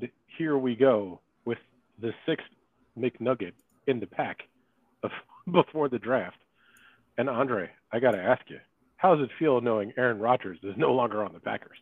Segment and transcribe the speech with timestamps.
[0.00, 1.58] And here we go with
[2.00, 2.46] the sixth
[2.96, 3.52] McNugget
[3.88, 4.42] in the pack
[5.02, 5.10] of,
[5.52, 6.38] before the draft.
[7.16, 8.58] And Andre, I got to ask you,
[8.96, 11.78] how does it feel knowing Aaron Rodgers is no longer on the Packers?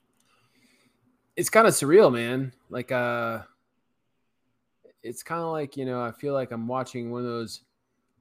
[1.36, 2.54] It's kind of surreal, man.
[2.70, 3.40] Like, uh,
[5.02, 7.60] it's kind of like, you know, I feel like I'm watching one of those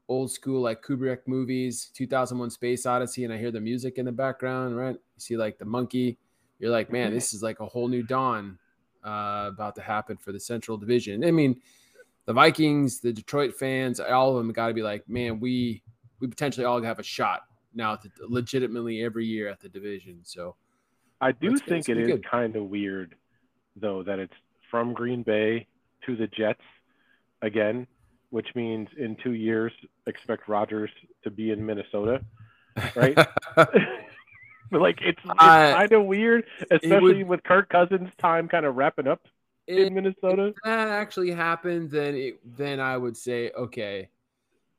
[0.10, 4.12] old school, like Kubrick movies, 2001 Space Odyssey, and I hear the music in the
[4.12, 4.96] background, right?
[4.96, 6.18] You see like the monkey.
[6.60, 8.60] You're like, man, this is like a whole new dawn
[9.06, 11.24] uh, about to happen for the Central Division.
[11.24, 11.62] I mean,
[12.26, 15.84] the Vikings, the Detroit fans, all of them got to be like, man, we
[16.20, 17.42] we potentially all have a shot
[17.74, 20.20] now, to, legitimately every year at the division.
[20.24, 20.56] So
[21.22, 23.16] I do think it is kind of weird,
[23.76, 24.34] though, that it's
[24.72, 25.68] from Green Bay
[26.06, 26.62] to the Jets
[27.42, 27.86] again,
[28.30, 29.72] which means in two years
[30.08, 30.90] expect Rodgers
[31.24, 32.22] to be in Minnesota,
[32.96, 33.18] right?
[34.72, 38.66] but like it's, it's uh, kind of weird, especially would, with Kirk Cousins' time kind
[38.66, 39.22] of wrapping up
[39.68, 40.48] in Minnesota.
[40.48, 44.10] If that actually happened, then it, then I would say okay,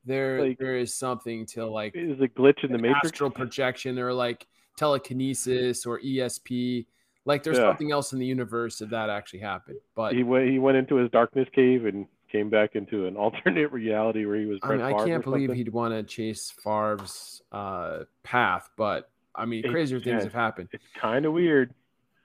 [0.05, 3.99] there like, there is something to like is a glitch in the matrix astral projection
[3.99, 6.85] or like telekinesis or ESP.
[7.25, 7.69] Like there's yeah.
[7.69, 9.79] something else in the universe if that actually happened.
[9.95, 13.71] But he went he went into his darkness cave and came back into an alternate
[13.71, 14.59] reality where he was.
[14.63, 19.63] I, mean, I can't believe he'd want to chase Favre's uh, path, but I mean,
[19.63, 20.69] it, crazier things yeah, have happened.
[20.71, 21.73] It's kind of weird,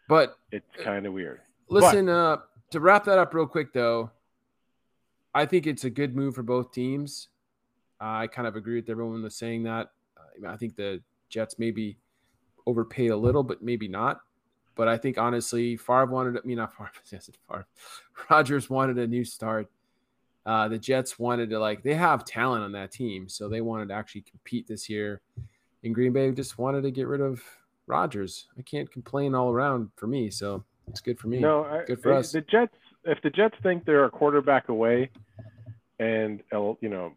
[0.08, 1.41] but it's kind of weird.
[1.68, 2.36] Listen, but, uh,
[2.70, 4.10] to wrap that up real quick though,
[5.34, 7.28] I think it's a good move for both teams.
[8.00, 9.90] I kind of agree with everyone that's saying that.
[10.46, 11.98] I think the Jets maybe
[12.66, 14.20] overpaid a little, but maybe not.
[14.74, 16.38] But I think honestly, Favre wanted.
[16.38, 16.90] I mean, not Favre.
[17.12, 17.66] Yes, Favre.
[18.30, 19.70] Rodgers wanted a new start.
[20.44, 23.88] Uh, the Jets wanted to like they have talent on that team, so they wanted
[23.88, 25.20] to actually compete this year.
[25.83, 27.42] In Green Bay just wanted to get rid of
[27.86, 28.47] Rodgers.
[28.58, 31.41] I can't complain all around for me, so it's good for me.
[31.41, 32.33] No, I, good for I, us.
[32.33, 32.74] The Jets,
[33.05, 35.11] if the Jets think they're a quarterback away,
[35.98, 37.12] and you know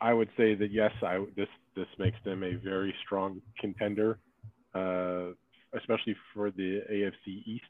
[0.00, 4.18] I would say that yes, I this this makes them a very strong contender,
[4.74, 5.32] uh,
[5.76, 7.64] especially for the AFC East.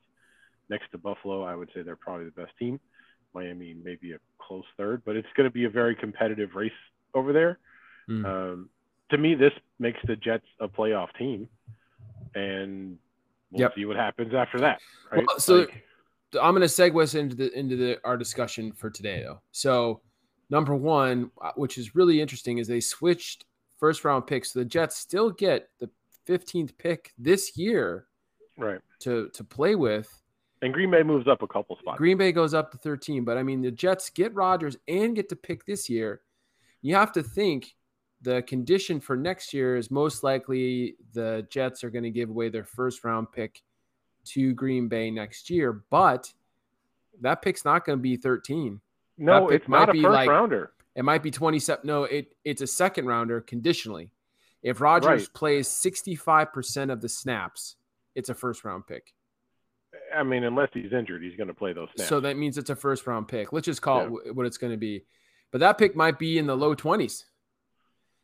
[0.70, 2.78] Next to Buffalo, I would say they're probably the best team.
[3.34, 6.72] Miami maybe a close third, but it's going to be a very competitive race
[7.14, 7.58] over there.
[8.08, 8.25] Mm.
[8.25, 8.69] Um,
[9.10, 11.48] to me, this makes the Jets a playoff team,
[12.34, 12.98] and
[13.50, 13.74] we'll yep.
[13.74, 14.80] see what happens after that.
[15.10, 15.24] Right?
[15.26, 15.84] Well, so like,
[16.41, 19.41] I'm going to segue us into the into the our discussion for today, though.
[19.52, 20.00] So
[20.50, 23.44] number one, uh, which is really interesting, is they switched
[23.78, 24.52] first round picks.
[24.52, 25.88] So the Jets still get the
[26.28, 28.06] 15th pick this year,
[28.58, 28.80] right?
[29.00, 30.08] To to play with.
[30.60, 31.98] And Green Bay moves up a couple spots.
[31.98, 35.28] Green Bay goes up to 13, but I mean the Jets get Rodgers and get
[35.28, 36.20] to pick this year.
[36.82, 37.75] You have to think
[38.22, 42.48] the condition for next year is most likely the Jets are going to give away
[42.48, 43.62] their first round pick
[44.26, 46.32] to Green Bay next year, but
[47.20, 48.80] that pick's not going to be 13.
[49.18, 50.72] No, it's not a first like, rounder.
[50.94, 51.86] It might be 27.
[51.86, 54.10] No, it it's a second rounder conditionally.
[54.62, 55.34] If Rodgers right.
[55.34, 57.76] plays 65% of the snaps,
[58.14, 59.14] it's a first round pick.
[60.14, 62.08] I mean, unless he's injured, he's going to play those snaps.
[62.08, 63.52] So that means it's a first round pick.
[63.52, 64.16] Let's just call yeah.
[64.26, 65.04] it what it's going to be.
[65.50, 67.24] But that pick might be in the low 20s.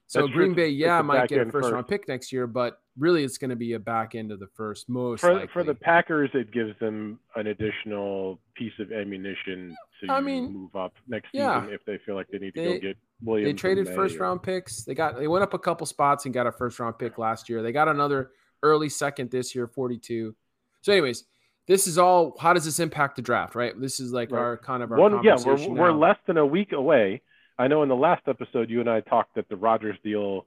[0.07, 0.65] So That's Green true.
[0.65, 3.51] Bay, yeah, might get a first, first round pick next year, but really it's going
[3.51, 5.49] to be a back end of the first most for, likely.
[5.53, 10.77] for the Packers it gives them an additional piece of ammunition to I mean, move
[10.77, 11.63] up next yeah.
[11.63, 13.49] season if they feel like they need to they, go get Williams.
[13.49, 14.85] They traded first round picks.
[14.85, 17.49] They got they went up a couple spots and got a first round pick last
[17.49, 17.63] year.
[17.63, 18.31] They got another
[18.63, 20.35] early second this year, 42.
[20.83, 21.25] So anyways,
[21.67, 23.79] this is all how does this impact the draft, right?
[23.81, 24.39] This is like right.
[24.39, 25.69] our kind of our One, yeah, we're, now.
[25.69, 27.23] we're less than a week away.
[27.59, 30.47] I know in the last episode you and I talked that the Rodgers deal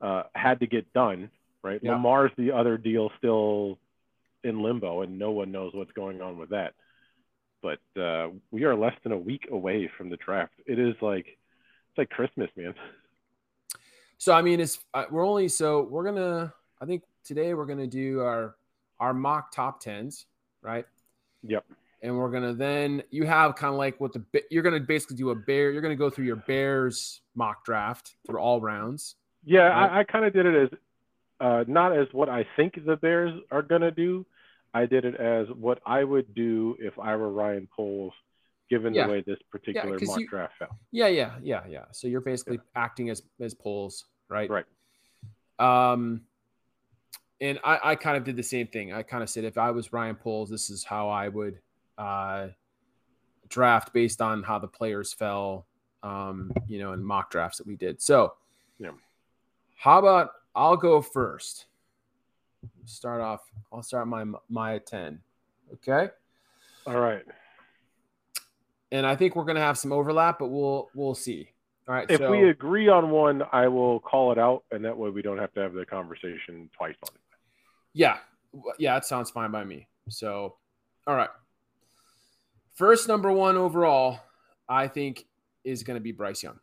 [0.00, 1.30] uh, had to get done
[1.62, 1.80] right?
[1.82, 1.92] Yeah.
[1.92, 3.78] Lamar's the other deal still
[4.42, 6.74] in limbo, and no one knows what's going on with that.
[7.62, 10.54] But uh, we are less than a week away from the draft.
[10.66, 12.74] It is like it's like Christmas, man.
[14.18, 16.52] So I mean, it's uh, we're only so we're gonna.
[16.80, 18.56] I think today we're gonna do our
[18.98, 20.26] our mock top tens,
[20.62, 20.86] right?
[21.42, 21.64] Yep.
[22.02, 25.30] And we're gonna then you have kind of like what the you're gonna basically do
[25.30, 25.70] a bear.
[25.70, 29.16] You're gonna go through your Bears mock draft for all rounds.
[29.44, 29.90] Yeah, right?
[29.90, 30.78] I, I kind of did it as
[31.40, 34.26] uh, not as what I think the Bears are going to do.
[34.72, 38.12] I did it as what I would do if I were Ryan Poles,
[38.68, 39.06] given yeah.
[39.06, 40.78] the way this particular yeah, mock you, draft fell.
[40.92, 41.84] Yeah, yeah, yeah, yeah.
[41.92, 42.82] So you're basically yeah.
[42.82, 44.48] acting as as Poles, right?
[44.50, 44.66] Right.
[45.58, 46.22] Um,
[47.40, 48.92] and I, I kind of did the same thing.
[48.92, 51.58] I kind of said if I was Ryan Poles, this is how I would
[52.00, 52.48] uh,
[53.48, 55.66] draft based on how the players fell,
[56.02, 58.00] um, you know, in mock drafts that we did.
[58.00, 58.32] So,
[58.78, 58.92] yeah.
[59.76, 61.66] How about I'll go first.
[62.86, 63.40] Start off.
[63.72, 65.20] I'll start my my ten.
[65.74, 66.08] Okay.
[66.86, 67.24] All right.
[68.92, 71.50] and I think we're going to have some overlap, but we'll we'll see.
[71.88, 72.06] All right.
[72.10, 75.22] If so, we agree on one, I will call it out, and that way we
[75.22, 77.20] don't have to have the conversation twice on it.
[77.94, 78.18] yeah,
[78.78, 79.86] yeah, that sounds fine by me.
[80.08, 80.56] So,
[81.06, 81.30] all right.
[82.80, 84.20] First number one overall,
[84.66, 85.26] I think
[85.64, 86.58] is going to be Bryce Young.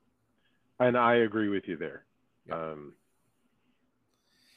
[0.79, 2.05] And I agree with you there.
[2.47, 2.55] Yeah.
[2.55, 2.93] Um,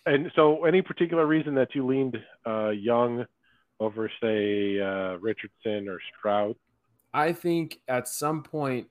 [0.07, 2.17] and so, any particular reason that you leaned
[2.47, 3.27] uh, Young
[3.79, 6.57] over, say, uh, Richardson or Stroud?
[7.13, 8.87] I think at some point,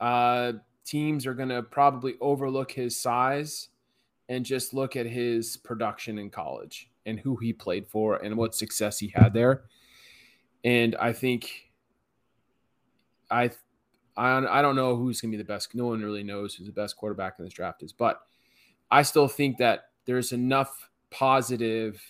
[0.00, 0.52] uh,
[0.84, 3.68] teams are going to probably overlook his size
[4.28, 8.54] and just look at his production in college and who he played for and what
[8.54, 9.62] success he had there.
[10.64, 11.70] And I think
[13.30, 13.50] I
[14.16, 15.74] I, I don't know who's going to be the best.
[15.74, 18.20] No one really knows who the best quarterback in this draft is, but
[18.90, 22.02] I still think that there's enough positive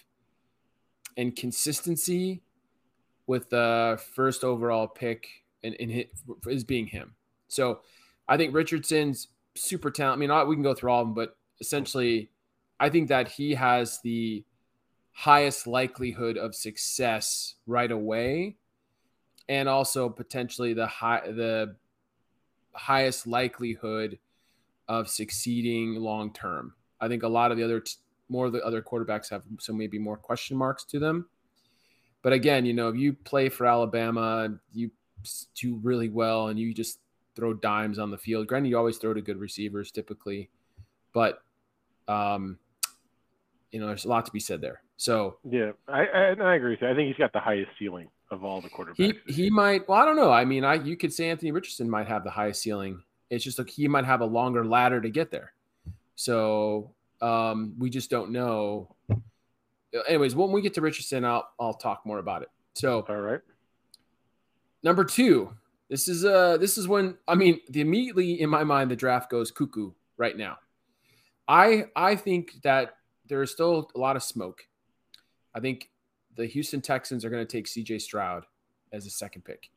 [1.17, 2.43] and consistency
[3.27, 5.29] with the first overall pick
[5.63, 6.11] and, hit,
[6.47, 7.15] is being him.
[7.49, 7.81] So
[8.27, 10.31] I think Richardson's super talented.
[10.31, 12.31] I mean, we can go through all of them, but essentially,
[12.81, 14.45] I think that he has the
[15.19, 18.55] highest likelihood of success right away,
[19.49, 21.75] and also potentially the high the
[22.73, 24.17] highest likelihood
[24.87, 26.73] of succeeding long term.
[27.01, 27.83] I think a lot of the other
[28.29, 31.27] more of the other quarterbacks have so maybe more question marks to them.
[32.23, 34.93] But again, you know, if you play for Alabama, you
[35.57, 37.01] do really well, and you just
[37.35, 38.47] throw dimes on the field.
[38.47, 40.49] Granted, you always throw to good receivers typically,
[41.13, 41.43] but
[42.07, 42.57] um,
[43.73, 44.81] you know, there's a lot to be said there.
[44.99, 46.91] So Yeah, I, I, I agree with you.
[46.91, 48.97] I think he's got the highest ceiling of all the quarterbacks.
[49.27, 49.89] he he might.
[49.89, 50.31] Well, I don't know.
[50.31, 53.03] I mean, I you could say Anthony Richardson might have the highest ceiling.
[53.31, 55.53] It's just like he might have a longer ladder to get there.
[56.17, 56.91] So
[57.23, 58.95] um, we just don't know.
[60.07, 62.49] Anyways, when we get to Richardson, I'll I'll talk more about it.
[62.75, 63.41] So All right.
[64.83, 65.55] Number two,
[65.89, 69.31] this is uh this is when I mean the immediately in my mind the draft
[69.31, 70.59] goes cuckoo right now.
[71.47, 72.97] I I think that
[73.29, 74.68] there is still a lot of smoke.
[75.59, 75.91] I think
[76.37, 78.47] the Houston Texans are going to take CJ Stroud
[78.93, 79.71] as a second pick.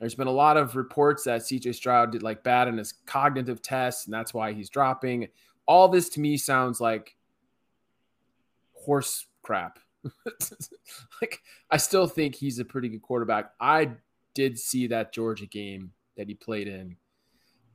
[0.00, 3.62] There's been a lot of reports that CJ Stroud did like bad in his cognitive
[3.62, 5.28] tests, and that's why he's dropping.
[5.66, 7.14] All this to me sounds like
[8.72, 9.78] horse crap.
[11.22, 11.40] like
[11.70, 13.52] I still think he's a pretty good quarterback.
[13.60, 13.92] I
[14.34, 16.96] did see that Georgia game that he played in.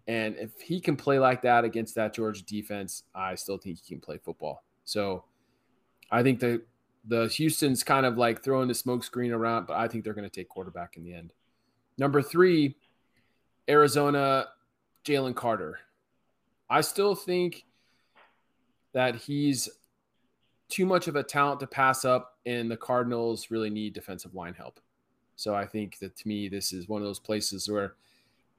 [0.07, 3.95] And if he can play like that against that Georgia defense, I still think he
[3.95, 4.65] can play football.
[4.83, 5.23] So
[6.11, 6.63] I think the
[7.05, 10.29] the Houston's kind of like throwing the smoke screen around, but I think they're going
[10.29, 11.33] to take quarterback in the end.
[11.97, 12.75] Number three,
[13.69, 14.47] Arizona,
[15.05, 15.79] Jalen Carter.
[16.69, 17.65] I still think
[18.93, 19.69] that he's
[20.69, 24.53] too much of a talent to pass up, and the Cardinals really need defensive line
[24.53, 24.79] help.
[25.35, 27.95] So I think that to me, this is one of those places where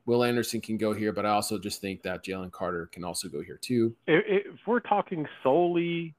[0.06, 3.28] Will Anderson can go here, but I also just think that Jalen Carter can also
[3.28, 3.94] go here too.
[4.06, 6.14] If we're talking solely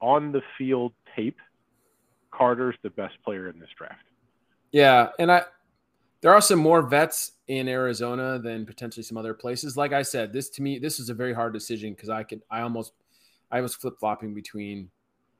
[0.00, 1.38] on the field tape,
[2.36, 4.04] Carter's the best player in this draft.
[4.72, 5.44] Yeah, and I
[6.20, 9.76] there are some more vets in Arizona than potentially some other places.
[9.76, 12.42] Like I said, this to me this is a very hard decision because I could
[12.50, 12.92] I almost
[13.50, 14.90] I was flip flopping between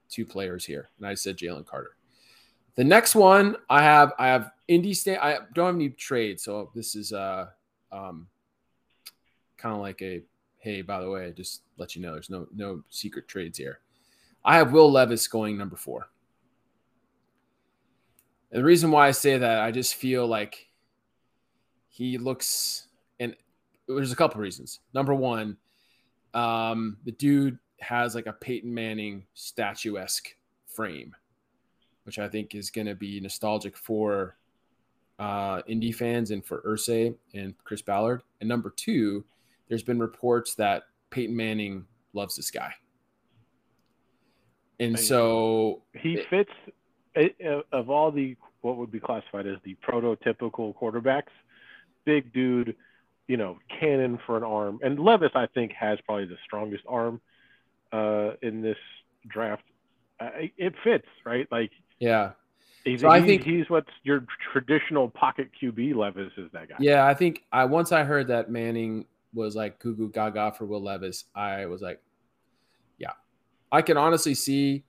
[0.09, 1.97] two players here, and I said Jalen Carter.
[2.77, 5.19] The next one I have I have Indy State.
[5.19, 7.47] I don't have any trade, so this is uh
[7.93, 8.27] um
[9.57, 10.23] kind of like a
[10.59, 13.81] hey by the way just let you know there's no no secret trades here.
[14.45, 16.09] I have Will Levis going number four.
[18.57, 20.67] And the reason why I say that, I just feel like
[21.91, 22.89] he looks,
[23.21, 23.37] and
[23.87, 24.81] there's a couple reasons.
[24.95, 25.59] Number one,
[26.33, 30.35] um, the dude has like a Peyton Manning statuesque
[30.75, 31.15] frame,
[32.05, 34.39] which I think is going to be nostalgic for
[35.19, 38.23] uh, Indy fans and for Irsay and Chris Ballard.
[38.41, 39.23] And number two,
[39.69, 41.85] there's been reports that Peyton Manning
[42.15, 42.73] loves this guy.
[44.81, 46.53] And so He fits
[47.17, 48.35] uh, of all the
[48.67, 51.31] what would be classified as the prototypical quarterbacks.
[52.05, 52.75] Big dude,
[53.29, 54.81] you know, cannon for an arm.
[54.83, 57.21] And Levis, I think, has probably the strongest arm
[57.93, 58.77] uh, in this
[59.29, 59.63] draft.
[60.19, 61.47] Uh, it fits, right?
[61.53, 61.71] Like
[62.01, 62.33] yeah,
[62.85, 65.95] he's, So I he- think- he's what's your traditional pocket QB.
[65.95, 66.77] Levis is that guy.
[66.81, 70.65] Yeah, I think I once I heard that Manning was like goo goo gaga for
[70.65, 72.01] Will Levis, I was like,
[72.99, 73.13] yeah,
[73.71, 74.85] I can honestly see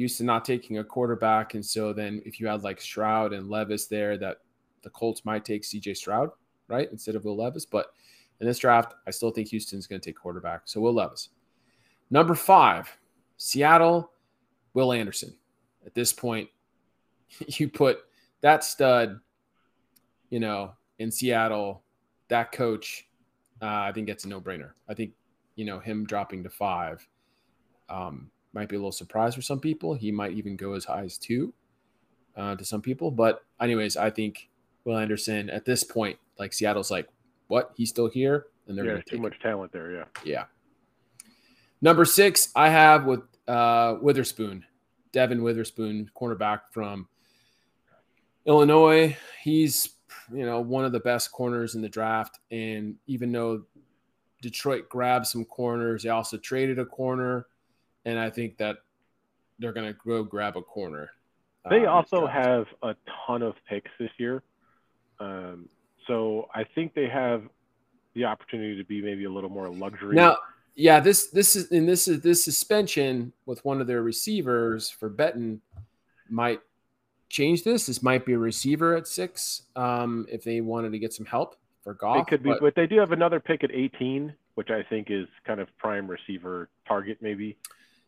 [0.00, 3.86] Houston not taking a quarterback, and so then if you had like Stroud and Levis
[3.86, 4.38] there, that
[4.82, 5.94] the Colts might take C.J.
[5.94, 6.30] Stroud
[6.68, 7.66] right instead of Will Levis.
[7.66, 7.92] But
[8.40, 11.30] in this draft, I still think Houston's going to take quarterback, so Will Levis.
[12.10, 12.96] Number five,
[13.36, 14.12] Seattle,
[14.74, 15.34] Will Anderson.
[15.84, 16.48] At this point,
[17.46, 18.00] you put
[18.40, 19.20] that stud
[20.30, 21.82] you know, in Seattle,
[22.28, 23.06] that coach,
[23.60, 24.70] uh, I think it's a no brainer.
[24.88, 25.12] I think,
[25.56, 27.06] you know, him dropping to five
[27.88, 29.94] um, might be a little surprise for some people.
[29.94, 31.52] He might even go as high as two
[32.36, 33.10] uh, to some people.
[33.10, 34.48] But, anyways, I think
[34.84, 37.08] Will Anderson at this point, like Seattle's like,
[37.48, 37.72] what?
[37.76, 38.46] He's still here?
[38.66, 39.40] And they're yeah, too much him.
[39.42, 39.90] talent there.
[39.90, 40.04] Yeah.
[40.24, 40.44] Yeah.
[41.82, 44.64] Number six, I have with uh, Witherspoon,
[45.12, 47.08] Devon Witherspoon, cornerback from
[48.46, 49.16] Illinois.
[49.42, 49.96] He's
[50.32, 53.62] you know one of the best corners in the draft, and even though
[54.42, 57.46] Detroit grabbed some corners, they also traded a corner,
[58.04, 58.78] and I think that
[59.58, 61.10] they're going to go grab a corner.
[61.68, 62.94] They um, also have a
[63.26, 64.42] ton of picks this year,
[65.18, 65.68] um,
[66.06, 67.42] so I think they have
[68.14, 70.16] the opportunity to be maybe a little more luxury.
[70.16, 70.38] Now,
[70.74, 75.08] yeah, this this is and this is this suspension with one of their receivers for
[75.08, 75.60] Betton
[76.28, 76.60] might
[77.28, 77.86] change this.
[77.86, 81.56] This might be a receiver at six um, if they wanted to get some help
[81.82, 82.18] for Goff.
[82.18, 85.08] It could be, but, but they do have another pick at 18, which I think
[85.10, 87.56] is kind of prime receiver target maybe.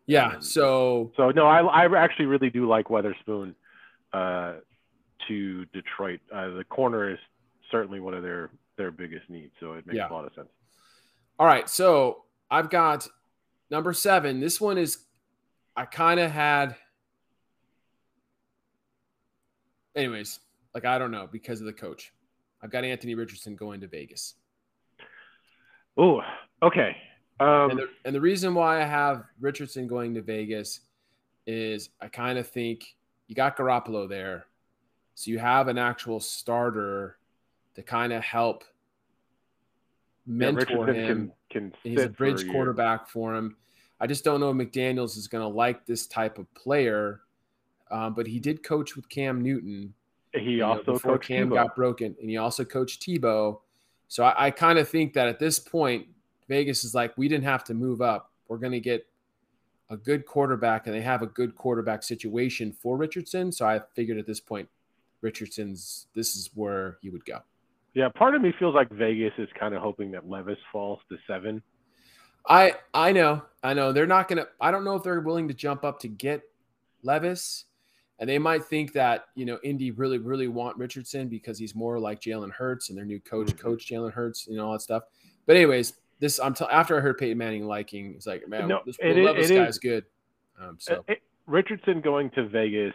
[0.07, 0.41] Yeah.
[0.41, 3.55] So so no, I I actually really do like Witherspoon
[4.13, 4.55] uh,
[5.29, 6.21] to Detroit.
[6.33, 7.19] Uh, the corner is
[7.71, 10.11] certainly one of their their biggest needs, so it makes yeah.
[10.11, 10.49] a lot of sense.
[11.39, 13.09] All right, so I've got
[13.71, 14.41] number seven.
[14.41, 14.99] This one is
[15.77, 16.77] I kind of had.
[19.95, 20.41] Anyways,
[20.75, 22.13] like I don't know because of the coach.
[22.63, 24.35] I've got Anthony Richardson going to Vegas.
[25.97, 26.23] Oh,
[26.63, 26.97] okay.
[27.41, 30.81] Um, and, the, and the reason why I have Richardson going to Vegas
[31.47, 32.95] is I kind of think
[33.27, 34.47] you got Garoppolo there,
[35.15, 37.19] so you have an actual starter
[37.75, 38.65] to kind of help
[40.27, 41.33] mentor yeah, him.
[41.51, 43.57] Can, can He's a bridge for quarterback for him.
[44.01, 47.21] I just don't know if McDaniels is going to like this type of player.
[47.91, 49.93] Um, but he did coach with Cam Newton.
[50.35, 51.55] He also know, before Cam Tebow.
[51.55, 53.61] got broken, and he also coached Tebow.
[54.09, 56.07] So I, I kind of think that at this point,
[56.53, 58.31] Vegas is like, we didn't have to move up.
[58.47, 59.07] We're going to get
[59.89, 63.51] a good quarterback, and they have a good quarterback situation for Richardson.
[63.51, 64.69] So I figured at this point,
[65.23, 67.39] Richardson's this is where he would go.
[67.95, 71.17] Yeah, part of me feels like Vegas is kind of hoping that Levis falls to
[71.27, 71.63] seven.
[72.47, 73.93] I I know, I know.
[73.93, 74.47] They're not gonna.
[74.61, 76.43] I don't know if they're willing to jump up to get
[77.03, 77.65] Levis,
[78.19, 81.99] and they might think that you know Indy really really want Richardson because he's more
[81.99, 83.59] like Jalen Hurts and their new coach, mm-hmm.
[83.59, 85.05] Coach Jalen Hurts, and all that stuff.
[85.47, 88.81] But anyways, this I'm t- after I heard Peyton Manning liking, it's like man, no,
[88.87, 90.05] this it, Levis it is good.
[90.59, 92.95] Um, so it, Richardson going to Vegas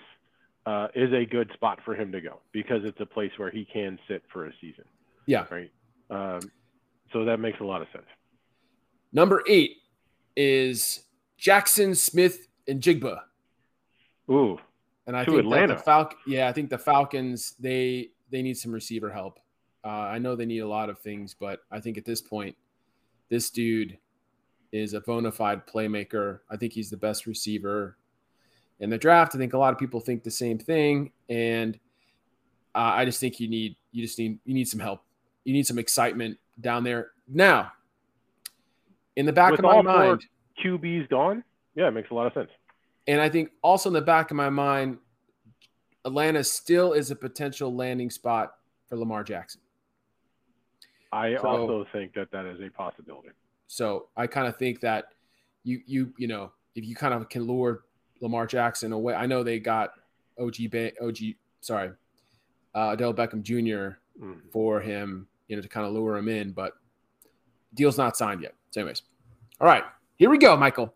[0.65, 3.65] uh, is a good spot for him to go because it's a place where he
[3.65, 4.85] can sit for a season.
[5.25, 5.45] Yeah.
[5.51, 5.71] Right.
[6.09, 6.39] Um,
[7.11, 8.05] so that makes a lot of sense.
[9.11, 9.75] Number eight
[10.37, 11.03] is
[11.37, 13.19] Jackson Smith-Njigba.
[14.31, 14.57] Ooh.
[15.05, 15.75] And I think Atlanta.
[15.75, 19.39] the Falcon, yeah, I think the Falcons they they need some receiver help.
[19.83, 22.55] Uh, I know they need a lot of things, but I think at this point,
[23.29, 23.97] this dude
[24.71, 26.39] is a bona fide playmaker.
[26.49, 27.97] I think he's the best receiver
[28.79, 29.35] in the draft.
[29.35, 31.79] I think a lot of people think the same thing, and
[32.75, 35.03] uh, I just think you need you just need you need some help.
[35.43, 37.71] You need some excitement down there now.
[39.15, 40.25] In the back With of my mind,
[40.63, 41.43] QB's gone.
[41.75, 42.49] Yeah, it makes a lot of sense.
[43.07, 44.97] And I think also in the back of my mind,
[46.05, 48.53] Atlanta still is a potential landing spot
[48.87, 49.61] for Lamar Jackson.
[51.11, 53.29] I so, also think that that is a possibility.
[53.67, 55.05] So I kind of think that
[55.63, 57.83] you you you know if you kind of can lure
[58.21, 59.13] Lamar Jackson away.
[59.13, 59.91] I know they got
[60.39, 61.17] OG Bay, OG,
[61.61, 61.91] sorry,
[62.75, 63.97] uh, Odell Beckham Jr.
[64.21, 64.39] Mm.
[64.51, 66.73] for him, you know, to kind of lure him in, but
[67.73, 68.55] deal's not signed yet.
[68.71, 69.03] So, anyways,
[69.61, 69.83] all right,
[70.15, 70.93] here we go, Michael.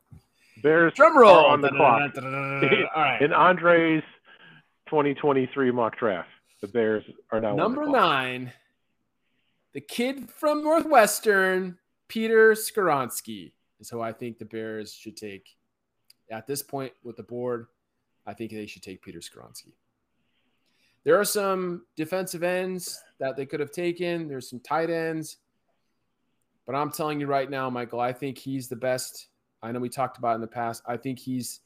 [0.63, 2.12] Bears drum roll on the clock.
[2.24, 4.03] All right, in Andre's
[4.88, 6.30] 2023 mock draft,
[6.62, 8.51] the Bears are now number nine.
[9.73, 15.55] The kid from Northwestern, Peter Skoronski, is who I think the Bears should take
[16.31, 17.67] at this point with the board,
[18.25, 19.73] I think they should take Peter Skoronski.
[21.03, 24.27] There are some defensive ends that they could have taken.
[24.27, 25.37] There's some tight ends.
[26.65, 29.27] But I'm telling you right now, Michael, I think he's the best.
[29.63, 30.83] I know we talked about in the past.
[30.87, 31.61] I think he's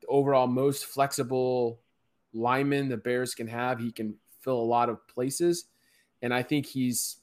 [0.00, 1.80] the overall most flexible
[2.34, 3.80] lineman the Bears can have.
[3.80, 5.64] He can fill a lot of places.
[6.20, 7.18] And I think he's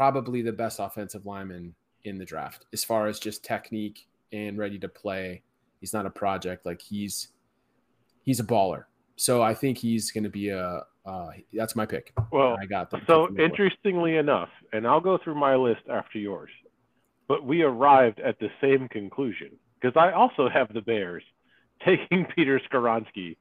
[0.00, 4.78] probably the best offensive lineman in the draft as far as just technique and ready
[4.78, 5.42] to play.
[5.78, 6.64] He's not a project.
[6.64, 7.28] Like he's
[8.22, 8.84] he's a baller.
[9.16, 10.84] So I think he's going to be a.
[11.04, 12.14] Uh, that's my pick.
[12.32, 13.02] Well, I got them.
[13.06, 16.50] So interestingly enough, and I'll go through my list after yours,
[17.28, 21.24] but we arrived at the same conclusion because I also have the Bears
[21.84, 23.36] taking Peter Skoronski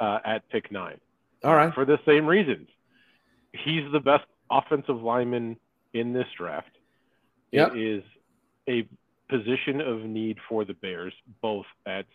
[0.00, 1.00] uh, at pick nine.
[1.44, 1.72] All right.
[1.72, 2.68] For the same reasons.
[3.52, 5.56] he's the best offensive lineman
[5.94, 6.70] in this draft.
[7.52, 7.74] Yep.
[7.74, 8.04] It is
[8.68, 8.88] a
[9.28, 12.06] position of need for the Bears, both at,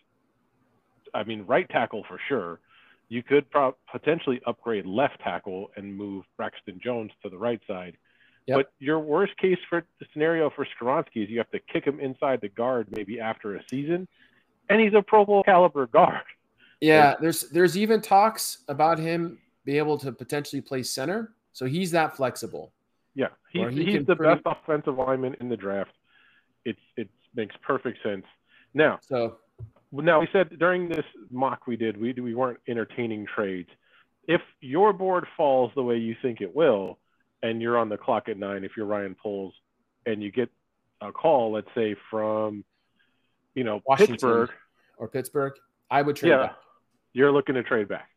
[1.12, 2.60] I mean, right tackle for sure.
[3.08, 7.96] You could pro- potentially upgrade left tackle and move Braxton Jones to the right side.
[8.46, 8.56] Yep.
[8.58, 11.98] But your worst case for the scenario for Skoronski is you have to kick him
[11.98, 14.06] inside the guard maybe after a season,
[14.68, 16.20] and he's a Pro Bowl caliber guard.
[16.80, 21.32] Yeah, there's there's even talks about him be able to potentially play center.
[21.52, 22.72] So he's that flexible.
[23.14, 25.92] Yeah, he's, he he's the pretty- best offensive lineman in the draft.
[26.64, 28.24] It's it makes perfect sense.
[28.72, 29.38] Now, So
[29.92, 33.68] now we said during this mock we did we we weren't entertaining trades.
[34.26, 36.98] If your board falls the way you think it will,
[37.42, 39.54] and you're on the clock at nine, if you're Ryan Poles,
[40.06, 40.50] and you get
[41.02, 42.64] a call, let's say from,
[43.54, 44.14] you know, Washington.
[44.14, 44.50] Pittsburgh,
[44.96, 45.52] or Pittsburgh,
[45.90, 46.56] I would trade yeah, back.
[47.12, 48.08] you're looking to trade back.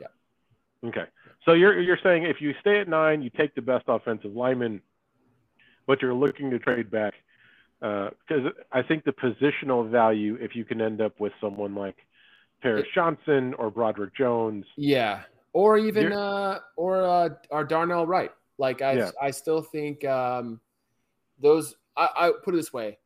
[0.00, 0.88] Yeah.
[0.88, 1.04] Okay.
[1.44, 4.82] So you're you're saying if you stay at nine, you take the best offensive lineman,
[5.86, 7.14] but you're looking to trade back
[7.80, 11.96] because I think the positional value, if you can end up with someone like
[12.60, 18.30] Paris Johnson or Broderick Jones, Yeah, or even uh, or uh, or Darnell Wright.
[18.58, 19.10] Like I, Yeah.
[19.20, 20.60] I still think um,
[21.40, 21.74] those.
[21.96, 22.98] I, I put it this way: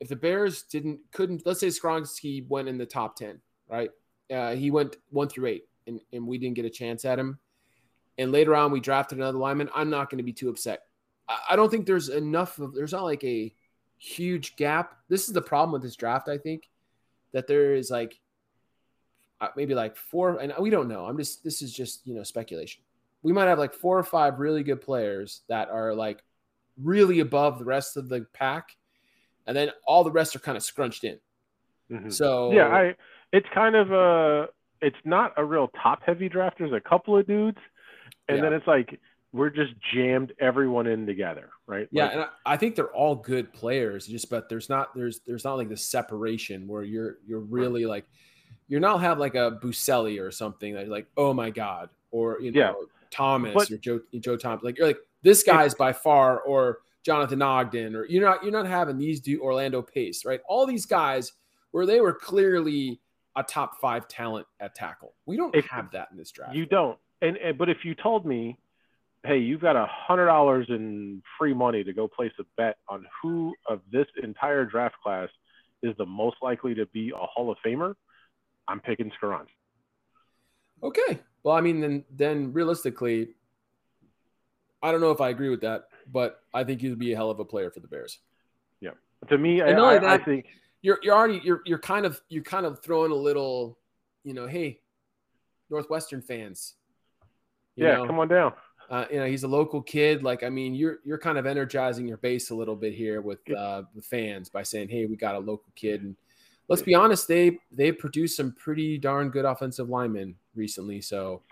[0.00, 3.90] if the Bears didn't couldn't, let's say Skoronski went in the top ten, right?
[4.32, 7.38] Uh, he went one through eight, and and we didn't get a chance at him.
[8.20, 9.70] And later on, we drafted another lineman.
[9.74, 10.82] I'm not going to be too upset.
[11.48, 12.74] I, don't think there's enough of.
[12.74, 13.54] There's not like a
[13.96, 14.94] huge gap.
[15.08, 16.28] This is the problem with this draft.
[16.28, 16.68] I think
[17.32, 18.18] that there is like
[19.40, 21.06] uh, maybe like four, and we don't know.
[21.06, 22.82] I'm just this is just you know speculation.
[23.22, 26.22] We might have like four or five really good players that are like
[26.82, 28.76] really above the rest of the pack,
[29.46, 31.18] and then all the rest are kind of scrunched in.
[31.90, 32.12] Mhm.
[32.12, 32.96] So yeah, I
[33.32, 34.48] it's kind of a
[34.82, 36.58] it's not a real top heavy draft.
[36.58, 37.58] There's a couple of dudes,
[38.30, 38.42] and Yeah.
[38.44, 38.98] then it's like
[39.32, 41.86] we're just jammed everyone in together, right?
[41.92, 44.06] yeah, Like, and I, I think they're all good players.
[44.06, 48.06] Just but there's not there's there's not like the separation where you're you're really like
[48.66, 52.50] you're not have like a Boselli or something that like oh my god or you
[52.50, 52.72] know Yeah.
[53.10, 56.78] Thomas But- or Joe Joe Thomas like you're like this guy is by far or
[57.04, 60.86] Jonathan Ogden or you're not you're not having these do Orlando Pace right all these
[60.86, 61.32] guys
[61.70, 63.00] where they were clearly
[63.36, 65.14] a top five talent at tackle.
[65.24, 66.54] We don't If- have that in this draft.
[66.56, 66.98] You don't.
[67.22, 68.56] And, and but if you told me,
[69.24, 73.06] hey, you've got a hundred dollars in free money to go place a bet on
[73.22, 75.28] who of this entire draft class
[75.82, 77.94] is the most likely to be a Hall of Famer,
[78.68, 79.46] I'm picking Scarron.
[80.82, 81.20] Okay.
[81.42, 83.34] Well, I mean, then then realistically,
[84.82, 87.30] I don't know if I agree with that, but I think you'd be a hell
[87.30, 88.18] of a player for the Bears.
[88.80, 88.92] Yeah.
[89.28, 90.46] To me, I, And not only I, I think
[90.82, 93.78] You're you're already you're you're kind of you're kind of throwing a little,
[94.24, 94.80] you know, hey,
[95.68, 96.74] Northwestern fans.
[97.80, 98.52] Yeah, know, come on down.
[98.88, 100.22] Uh, you know, he's a local kid.
[100.22, 103.38] Like, I mean, you're you're kind of energizing your base a little bit here with
[103.50, 106.16] uh, the fans by saying, "Hey, we got a local kid." And
[106.68, 111.00] let's be honest, they they produced some pretty darn good offensive linemen recently.
[111.00, 111.42] So,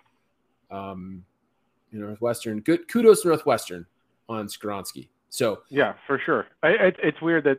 [0.71, 1.25] um,
[1.93, 3.87] you know, Northwestern, good kudos to Northwestern
[4.29, 5.09] on Skoronski.
[5.31, 6.47] So, Yeah, for sure.
[6.63, 7.59] I, it, it's weird that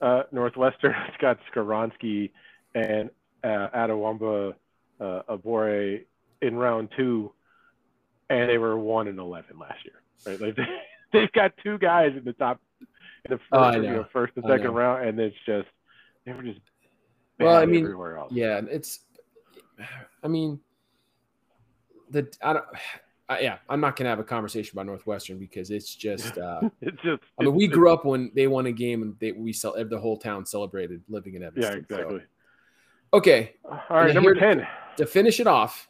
[0.00, 2.30] uh, Northwestern has got Skoronski
[2.74, 3.10] and
[3.42, 4.54] uh, Adewamba
[5.00, 6.00] uh, Abore
[6.42, 7.32] in round two,
[8.30, 10.02] and they were one and eleven last year.
[10.26, 10.40] Right?
[10.40, 10.64] Like they,
[11.12, 12.86] they've got two guys in the top in
[13.30, 14.06] the first, Oh, you know.
[14.12, 15.68] first and second round, and it's just
[16.24, 16.60] they were just
[17.38, 18.32] Well, I mean, everywhere else.
[18.32, 19.00] yeah, it's.
[20.22, 20.60] I mean,
[22.10, 22.64] the I don't.
[23.28, 26.36] I, yeah, I'm not gonna have a conversation about Northwestern because it's just.
[26.38, 27.22] Uh, It's just.
[27.40, 29.98] I mean, we grew up when they won a game and they we cel- the
[29.98, 31.86] whole town celebrated living in Yeah, Evanston.
[31.88, 32.22] so- exactly.
[33.12, 34.66] Okay, All right, number ten.
[34.96, 35.88] to finish it off,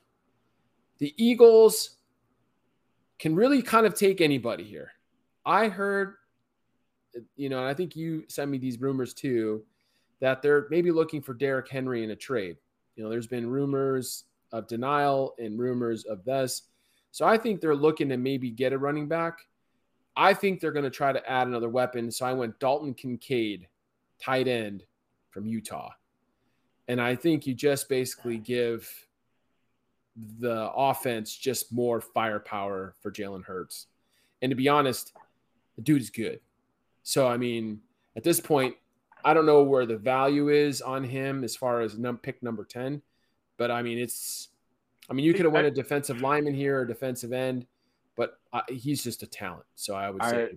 [0.98, 1.95] the Eagles
[3.18, 4.92] can really kind of take anybody here.
[5.44, 6.14] I heard,
[7.36, 9.64] you know, and I think you sent me these rumors too,
[10.20, 12.56] that they're maybe looking for Derrick Henry in a trade.
[12.94, 16.62] You know, there's been rumors of denial and rumors of this.
[17.12, 19.38] So I think they're looking to maybe get a running back.
[20.16, 22.10] I think they're going to try to add another weapon.
[22.10, 23.68] So I went Dalton Kincaid,
[24.20, 24.84] tight end
[25.30, 25.90] from Utah.
[26.88, 29.05] And I think you just basically give
[30.38, 33.86] the offense just more firepower for Jalen Hurts.
[34.42, 35.12] And to be honest,
[35.76, 36.40] the dude is good.
[37.02, 37.80] So, I mean,
[38.16, 38.74] at this point,
[39.24, 42.64] I don't know where the value is on him as far as num- pick number
[42.64, 43.02] 10,
[43.56, 44.48] but I mean, it's,
[45.08, 47.66] I mean, you could have went a defensive lineman here or defensive end,
[48.16, 49.66] but uh, he's just a talent.
[49.74, 50.48] So I would say,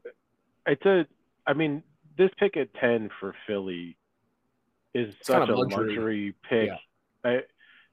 [0.66, 1.06] It's a.
[1.46, 1.84] I mean,
[2.18, 3.96] this pick at ten for Philly
[4.94, 5.88] is kind such of a luxury.
[5.88, 6.68] luxury, pick.
[6.68, 6.78] Yeah.
[7.24, 7.42] I,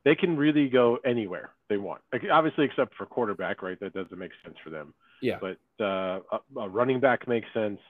[0.06, 2.00] they can really go anywhere they want.
[2.12, 3.78] Like, obviously, except for quarterback, right?
[3.80, 4.94] That doesn't make sense for them.
[5.20, 5.38] Yeah.
[5.40, 7.80] But uh, a, a running back makes sense.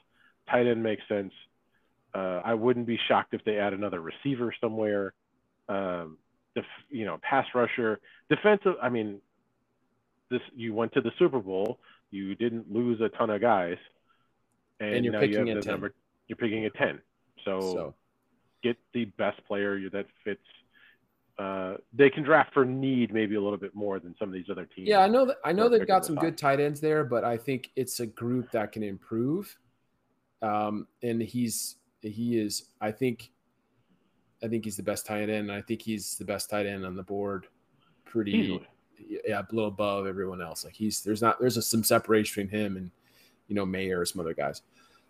[0.50, 1.33] Tight end makes sense.
[2.14, 5.12] Uh, I wouldn't be shocked if they add another receiver somewhere.
[5.68, 6.16] Um,
[6.55, 8.00] def, you know, pass rusher,
[8.31, 8.76] defensive.
[8.83, 9.20] I mean,
[10.31, 11.81] this you went to the Super Bowl.
[12.11, 13.76] You didn't lose a ton of guys,
[14.81, 15.70] and, And you're now picking you a have the 10.
[15.70, 15.94] number.
[16.29, 17.00] You're picking a ten.
[17.44, 17.94] So, So
[18.62, 20.40] get the best player that fits.
[21.38, 24.49] Uh, they can draft for need maybe a little bit more than some of these
[24.51, 24.88] other teams.
[24.88, 26.25] yeah, I know that I know they've got some top.
[26.25, 29.55] good tight ends there, but I think it's a group that can improve.
[30.40, 33.31] Um, and he's he is I think
[34.42, 35.53] I think he's the best tight end.
[35.53, 37.46] I think he's the best tight end on the board.
[38.07, 38.66] Pretty Easily.
[39.27, 40.64] yeah, little above everyone else.
[40.64, 42.90] Like he's there's not there's a, some separation between him and
[43.49, 44.62] you know Mayer or some other guys.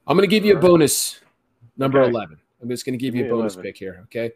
[0.08, 1.20] I'm going to give you a bonus
[1.76, 2.10] number Okay.
[2.10, 2.38] 11.
[2.62, 3.62] I'm just going to give Give you a bonus 11.
[3.70, 4.00] pick here.
[4.04, 4.32] Okay.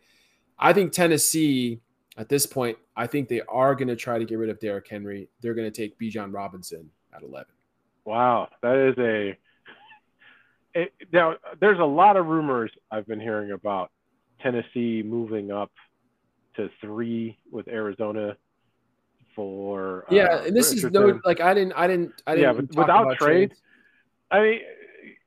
[0.60, 1.80] I think Tennessee
[2.16, 4.86] at this point, I think they are going to try to get rid of Derrick
[4.88, 5.28] Henry.
[5.40, 7.46] They're going to take Bijan Robinson at 11.
[8.04, 9.38] Wow, that is a.
[10.74, 13.90] It, now, there's a lot of rumors I've been hearing about
[14.40, 15.72] Tennessee moving up
[16.56, 18.36] to three with Arizona
[19.34, 20.04] for.
[20.10, 22.68] uh, Yeah, and this is no like I didn't I didn't I didn't Yeah, but
[22.76, 23.60] without about trade- trades.
[24.30, 24.60] I mean,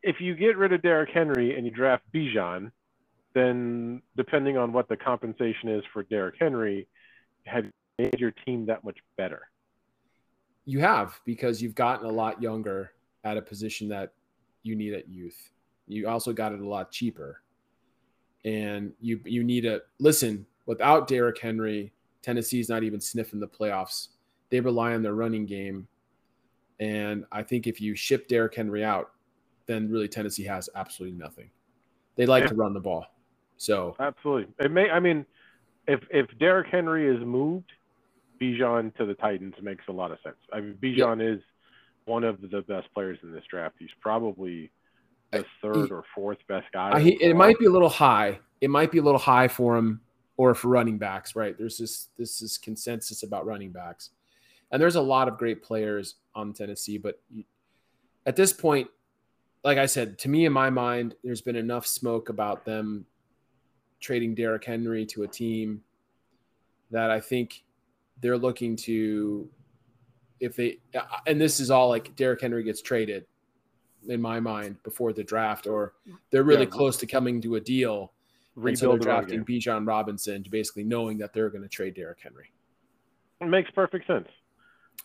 [0.01, 2.71] if you get rid of Derrick Henry and you draft Bijan,
[3.33, 6.87] then depending on what the compensation is for Derrick Henry,
[7.45, 9.47] have you made your team that much better?
[10.65, 12.91] You have because you've gotten a lot younger
[13.23, 14.13] at a position that
[14.63, 15.51] you need at youth.
[15.87, 17.41] You also got it a lot cheaper.
[18.45, 24.09] And you you need a listen, without Derrick Henry, Tennessee's not even sniffing the playoffs.
[24.49, 25.87] They rely on their running game.
[26.79, 29.11] And I think if you ship Derrick Henry out,
[29.65, 31.49] then really Tennessee has absolutely nothing.
[32.15, 32.49] They like Yeah.
[32.49, 33.05] to run the ball.
[33.63, 34.53] So Absolutely.
[34.59, 34.89] It may.
[34.89, 35.25] I mean,
[35.87, 37.71] if if Derrick Henry is moved,
[38.41, 40.35] Bijan to the Titans makes a lot of sense.
[40.51, 41.41] I mean, Bijan is
[42.03, 43.75] one of the best players in this draft.
[43.79, 44.69] He's probably
[45.31, 46.91] the third or fourth best guy.
[46.91, 48.39] I, it might be a little high.
[48.59, 50.01] It might be a little high for him
[50.35, 51.57] or for running backs, right?
[51.57, 54.09] There's this this is consensus about running backs,
[54.73, 56.97] and there's a lot of great players on Tennessee.
[56.97, 57.45] But you,
[58.25, 58.89] at this point,
[59.63, 63.05] like I said, to me in my mind, there's been enough smoke about them
[64.03, 65.81] trading Derrick Henry to a team
[66.91, 67.63] that I think
[68.21, 69.49] they're looking to
[70.39, 73.25] if they uh, and this is all like Derrick Henry gets traded
[74.09, 75.93] in my mind before the draft or
[76.29, 76.69] they're really Yeah.
[76.69, 78.11] close to coming to a deal
[78.57, 79.45] and so they're rebuild drafting.
[79.45, 82.51] Bijan Robinson, basically knowing that they're going to trade Derrick Henry.
[83.39, 84.27] It makes perfect sense.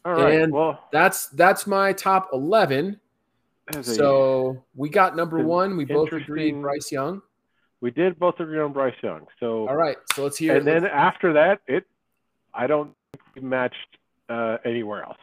[0.05, 0.41] All right.
[0.41, 3.01] And well, That's that's my top eleven.
[3.73, 5.77] that's a- So we got number one.
[5.77, 7.23] We both agreed Bryce Young.
[7.81, 9.27] We did both agree on Bryce Young.
[9.41, 10.57] So All right, so let's hear.
[10.57, 11.85] and then let's- after that, it
[12.55, 13.77] I don't think we matched
[14.29, 15.19] uh, anywhere else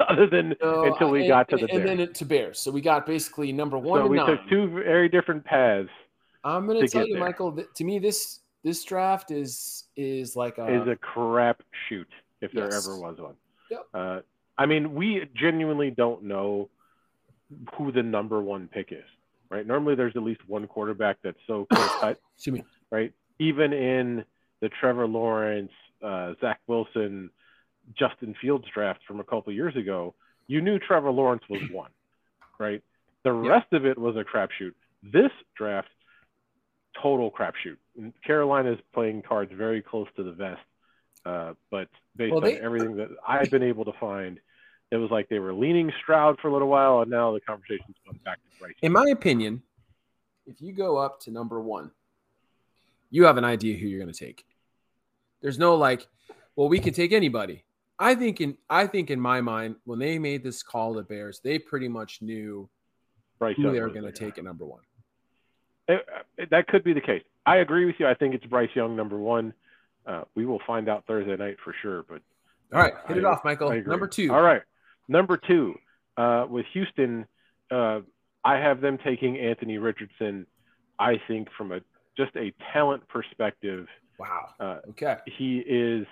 [0.08, 2.58] other than so, until we and- got to the and, and then to Bears.
[2.60, 4.26] So we got basically number one so we nine.
[4.26, 5.88] took two very different paths.
[6.44, 7.22] I'm going to tell you, there.
[7.22, 7.50] Michael.
[7.50, 12.08] That, to me, this this draft is is like a, is a crap shoot
[12.40, 13.34] if there ever was one.
[13.70, 13.80] Yep.
[13.92, 14.20] Uh,
[14.56, 16.70] I mean, we genuinely don't know
[17.74, 19.04] who the number one pick is,
[19.50, 19.66] right?
[19.66, 21.66] Normally, there's at least one quarterback that's so
[22.00, 22.64] cut, excuse me.
[22.90, 23.12] right?
[23.38, 24.24] Even in
[24.60, 27.30] the Trevor Lawrence, uh, Zach Wilson,
[27.98, 30.14] Justin Fields draft from a couple years ago,
[30.46, 31.90] you knew Trevor Lawrence was one,
[32.58, 32.82] right?
[33.24, 33.48] The Yeah.
[33.50, 34.74] rest of it was a crapshoot.
[35.02, 35.88] This draft,
[37.00, 37.76] total crapshoot.
[38.24, 40.60] Carolina's playing cards very close to the vest,
[41.24, 44.40] uh, but based Well, they- on everything that I've been able to find,
[44.90, 47.96] it was like they were leaning Stroud for a little while, and now the conversation's
[48.04, 48.74] going back to Bryce.
[48.82, 49.62] In my opinion,
[50.46, 51.90] if you go up to number one,
[53.10, 54.44] you have an idea who you're going to take.
[55.40, 56.06] There's no like,
[56.56, 57.64] well, we can take anybody.
[57.98, 61.40] I think in I think in my mind, when they made this call to Bears,
[61.42, 62.68] they pretty much knew
[63.38, 64.80] Bryce who they were going to take at number one.
[65.88, 67.22] It- it- that could be the case.
[67.46, 68.06] I agree with you.
[68.06, 69.52] I think it's Bryce Young number one.
[70.06, 72.02] Uh, we will find out Thursday night for sure.
[72.04, 72.20] But
[72.72, 73.70] All right, hit I- it off, Michael.
[73.82, 74.32] Number two.
[74.32, 74.62] All right,
[75.08, 75.74] number two
[76.16, 77.26] uh, with Houston.
[77.70, 78.00] Uh,
[78.44, 80.46] I have them taking Anthony Richardson.
[80.98, 81.80] I think from a
[82.16, 83.86] just a talent perspective,
[84.18, 84.48] Wow.
[84.58, 85.16] uh, Okay.
[85.26, 86.06] he is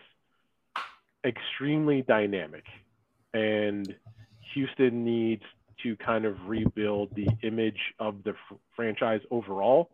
[1.24, 2.64] extremely dynamic,
[3.34, 3.94] and
[4.54, 5.42] Houston needs
[5.82, 9.90] to kind of rebuild the image of the fr- franchise overall.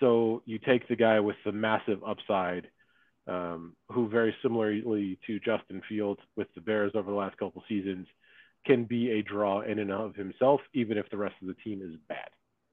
[0.00, 2.68] So you take the guy with the massive upside,
[3.26, 8.06] um, who very similarly to Justin Fields with the Bears over the last couple seasons,
[8.66, 11.82] can be a draw in and of himself, even if the rest of the team
[11.82, 12.28] is bad.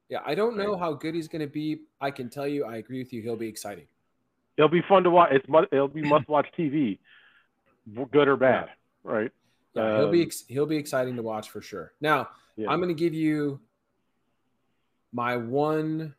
[0.09, 1.83] Yeah, I don't know how good he's going to be.
[2.01, 3.21] I can tell you, I agree with you.
[3.21, 3.85] He'll be exciting.
[4.57, 5.29] it'll be fun to watch.
[5.31, 6.99] It's it'll be must watch TV,
[8.11, 8.67] good or bad,
[9.05, 9.11] yeah.
[9.11, 9.31] right?
[9.73, 11.93] Yeah, he'll be um, he'll be exciting to watch for sure.
[12.01, 12.69] Now, yeah.
[12.69, 13.61] I'm going to give you
[15.13, 16.13] my one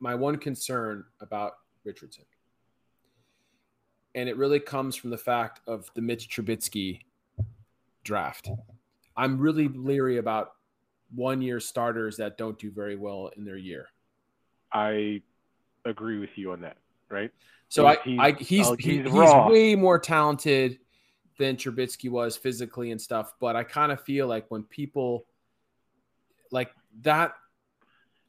[0.00, 1.52] my one concern about
[1.84, 2.24] Richardson,
[4.14, 7.00] and it really comes from the fact of the Mitch Trubisky
[8.04, 8.50] draft.
[9.16, 10.52] I'm really leery about
[11.14, 13.88] one year starters that don't do very well in their year.
[14.72, 15.22] I
[15.84, 16.76] agree with you on that,
[17.10, 17.30] right?
[17.68, 20.78] So he's, I, I he's oh, he's, he's way more talented
[21.38, 25.26] than Trubisky was physically and stuff, but I kind of feel like when people
[26.50, 26.70] like
[27.02, 27.32] that,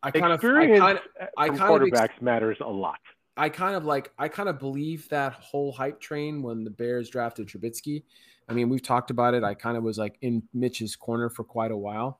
[0.01, 2.99] I kind of I kind of I kind quarterbacks of ex- matters a lot.
[3.35, 7.09] I kind of like I kind of believe that whole hype train when the Bears
[7.09, 8.03] drafted Trubisky.
[8.47, 9.43] I mean, we've talked about it.
[9.43, 12.19] I kind of was like in Mitch's corner for quite a while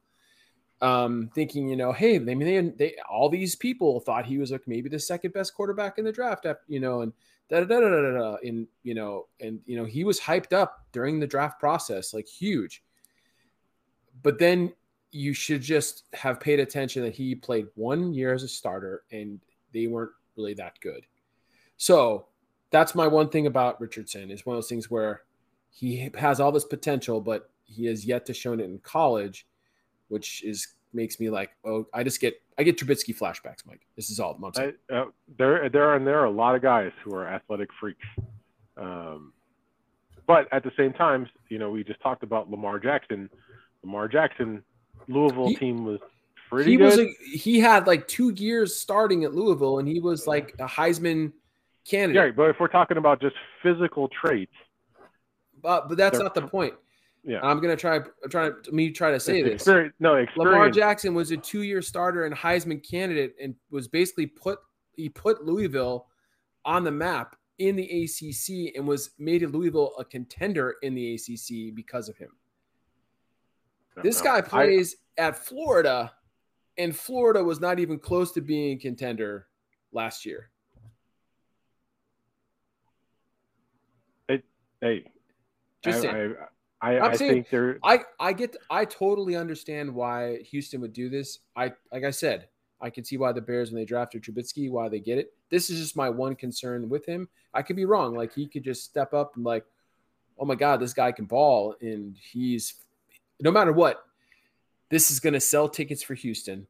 [0.83, 4.51] um, thinking, you know, hey, I mean, they, they, all these people thought he was
[4.51, 7.13] like maybe the second best quarterback in the draft, you know, and
[7.49, 10.51] da da da da da da, and you know, and you know, he was hyped
[10.51, 12.83] up during the draft process, like huge.
[14.23, 14.73] But then
[15.11, 19.39] you should just have paid attention that he played one year as a starter, and
[19.73, 21.05] they weren't really that good.
[21.77, 22.27] So
[22.71, 25.23] that's my one thing about Richardson is one of those things where
[25.69, 29.45] he has all this potential, but he has yet to show it in college
[30.13, 33.81] which is makes me like, oh, I just get I get Trubisky flashbacks, Mike.
[33.95, 34.39] This is all.
[34.55, 35.05] I, uh,
[35.39, 38.05] there, there, are, and there are a lot of guys who are athletic freaks.
[38.77, 39.33] Um,
[40.27, 43.27] but at the same time, you know, we just talked about Lamar Jackson.
[43.83, 44.63] Lamar Jackson,
[45.07, 45.99] Louisville he, team was
[46.53, 46.85] pretty he good.
[46.85, 50.65] Was a, he had like two years starting at Louisville, and he was like a
[50.65, 51.31] Heisman
[51.85, 52.27] candidate.
[52.27, 54.53] Yeah, but if we're talking about just physical traits,
[55.61, 56.73] but but that's not the point.
[57.23, 57.97] Yeah, I'm gonna try.
[57.97, 59.53] I'm trying to me try to say it's this.
[59.55, 60.53] Experience, no, experience.
[60.53, 64.59] Lamar Jackson was a two-year starter and Heisman candidate, and was basically put
[64.95, 66.07] he put Louisville
[66.65, 71.73] on the map in the ACC and was made Louisville a contender in the ACC
[71.75, 72.29] because of him.
[74.01, 76.11] This guy plays I, at Florida,
[76.77, 79.47] and Florida was not even close to being a contender
[79.91, 80.49] last year.
[84.27, 84.43] It,
[84.81, 85.05] hey,
[85.83, 86.29] just I,
[86.81, 87.79] I, I, I saying, think they're.
[87.83, 88.55] I I get.
[88.69, 91.39] I totally understand why Houston would do this.
[91.55, 92.47] I like I said,
[92.81, 95.33] I can see why the Bears when they drafted Trubisky, why they get it.
[95.49, 97.29] This is just my one concern with him.
[97.53, 98.15] I could be wrong.
[98.15, 99.65] Like he could just step up and like,
[100.39, 102.75] oh my god, this guy can ball, and he's
[103.39, 104.03] no matter what,
[104.93, 106.67] this is going to sell tickets for Houston,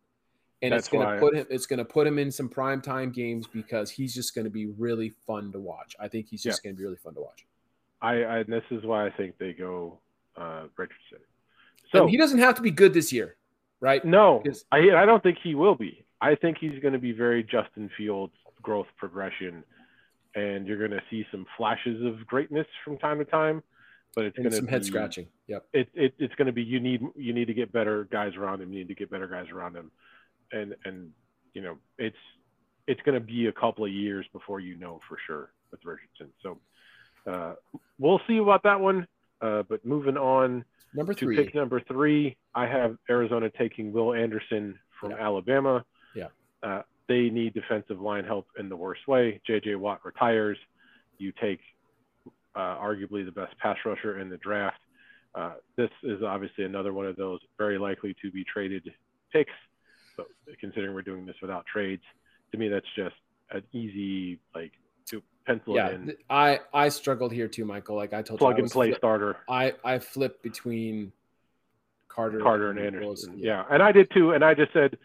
[0.62, 1.46] and That's it's going to put him.
[1.50, 4.52] It's going to put him in some prime time games because he's just going to
[4.52, 5.94] be really fun to watch.
[6.00, 6.70] I think he's just yeah.
[6.70, 7.46] going to be really fun to watch.
[8.02, 10.00] I, I this is why I think they go
[10.38, 11.20] uh, Richardson.
[11.92, 13.36] So and he doesn't have to be good this year,
[13.82, 14.04] right?
[14.06, 16.06] No, I I don't think he will be.
[16.22, 19.66] I think he's going to be very Justin Fields growth progression,
[20.34, 23.62] and you're going to see some flashes of greatness from time to time.
[24.16, 25.28] But it's going to some head scratching.
[25.48, 25.66] Yep.
[25.74, 28.62] It, it it's going to be you need you need to get better guys around
[28.62, 28.72] him.
[28.72, 29.92] You need to get better guys around him,
[30.52, 31.12] and and
[31.54, 32.18] you know it's
[32.88, 36.30] it's going to be a couple of years before you know for sure with Richardson.
[36.44, 36.60] So
[37.26, 37.56] uh,
[37.98, 39.08] we'll see about that one.
[39.42, 41.36] Uh, but moving on number three.
[41.36, 45.18] to pick number three, I have Arizona taking Will Anderson from yeah.
[45.26, 45.84] Alabama.
[46.16, 46.28] Yeah.
[46.62, 49.42] Uh, they need defensive line help in the worst way.
[49.46, 49.76] J.J.
[49.76, 50.58] Watt retires.
[51.18, 51.60] You take
[52.56, 54.80] uh, arguably the best pass rusher in the draft.
[55.36, 58.92] Uh, this is obviously another one of those very likely to be traded
[59.32, 59.52] picks.
[60.16, 60.28] But
[60.60, 62.04] considering we're doing this without trades,
[62.52, 63.16] to me that's just
[63.50, 64.72] an easy like
[65.08, 66.14] to pencil yeah, in.
[66.30, 67.96] I I struggled here too, Michael.
[67.96, 69.38] Like I told plug you, and play starter.
[69.50, 71.12] I I flipped between
[72.10, 73.34] Carter, Carter and, and Anderson.
[73.38, 73.64] Yeah.
[73.68, 73.74] yeah.
[73.74, 74.34] and I did too.
[74.34, 74.98] And I just said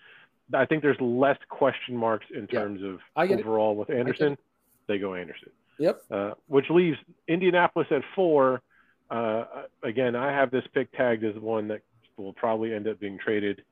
[0.55, 3.79] I think there's less question marks in terms yeah, of overall it.
[3.79, 4.39] with Anderson.
[4.87, 5.51] They go Anderson.
[5.79, 6.03] Yep.
[6.11, 8.62] Uh, which leaves Indianapolis at four.
[9.11, 9.45] Uh,
[9.83, 11.83] again, I have this pick tagged as one that
[12.17, 13.62] will probably end up being traded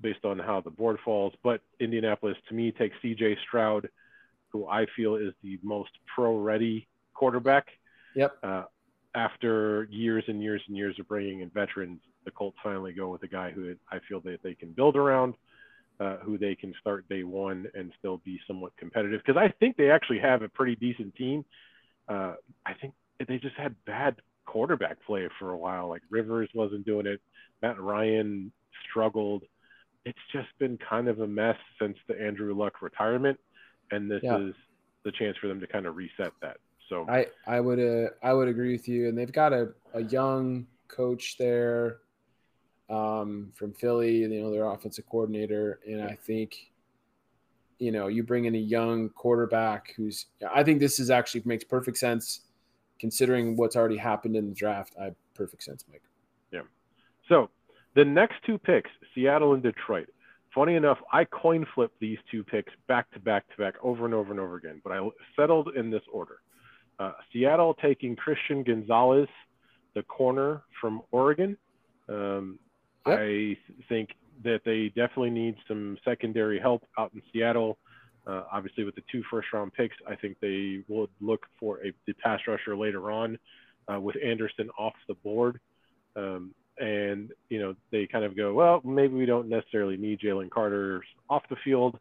[0.00, 1.34] based on how the board falls.
[1.42, 3.36] But Indianapolis, to me, takes C.J.
[3.46, 3.88] Stroud
[4.50, 7.68] who I feel is the most pro-ready quarterback.
[8.14, 8.36] Yep.
[8.42, 8.64] Uh,
[9.14, 13.22] after years and years and years of bringing in veterans, the Colts finally go with
[13.22, 15.34] a guy who I feel that they can build around,
[16.00, 19.20] uh, who they can start day one and still be somewhat competitive.
[19.24, 21.44] Because I think they actually have a pretty decent team.
[22.08, 22.34] Uh,
[22.66, 22.94] I think
[23.28, 25.88] they just had bad quarterback play for a while.
[25.88, 27.20] Like Rivers wasn't doing it.
[27.62, 28.50] Matt Ryan
[28.88, 29.44] struggled.
[30.04, 33.38] It's just been kind of a mess since the Andrew Luck retirement
[33.90, 34.38] and this yeah.
[34.38, 34.54] is
[35.04, 36.58] the chance for them to kind of reset that.
[36.88, 40.02] So I I would uh, I would agree with you, and they've got a, a
[40.02, 41.98] young coach there
[42.90, 46.70] um, from Philly, you know, their offensive coordinator, and I think
[47.80, 51.64] you know, you bring in a young quarterback who's, I think this is actually makes
[51.64, 52.42] perfect sense
[53.00, 54.94] considering what's already happened in the draft.
[55.00, 56.02] I perfect sense, Mike.
[56.52, 56.60] Yeah.
[57.26, 57.48] So
[57.94, 60.08] the next two picks, Seattle and Detroit.
[60.54, 64.12] Funny enough, I coin flipped these two picks back to back to back over and
[64.12, 66.40] over and over again, but I settled in this order.
[66.98, 69.28] Uh, Seattle taking Christian Gonzalez,
[69.94, 71.56] the corner from Oregon.
[72.08, 72.58] Um,
[73.06, 73.18] yep.
[73.20, 73.56] I
[73.88, 74.10] think
[74.44, 77.78] that they definitely need some secondary help out in Seattle.
[78.26, 81.92] Uh, obviously, with the two first round picks, I think they would look for a
[82.06, 83.38] the pass rusher later on
[83.92, 85.60] uh, with Anderson off the board.
[86.16, 90.50] Um, and you know they kind of go, well, maybe we don't necessarily need Jalen
[90.50, 91.98] Carter's off the field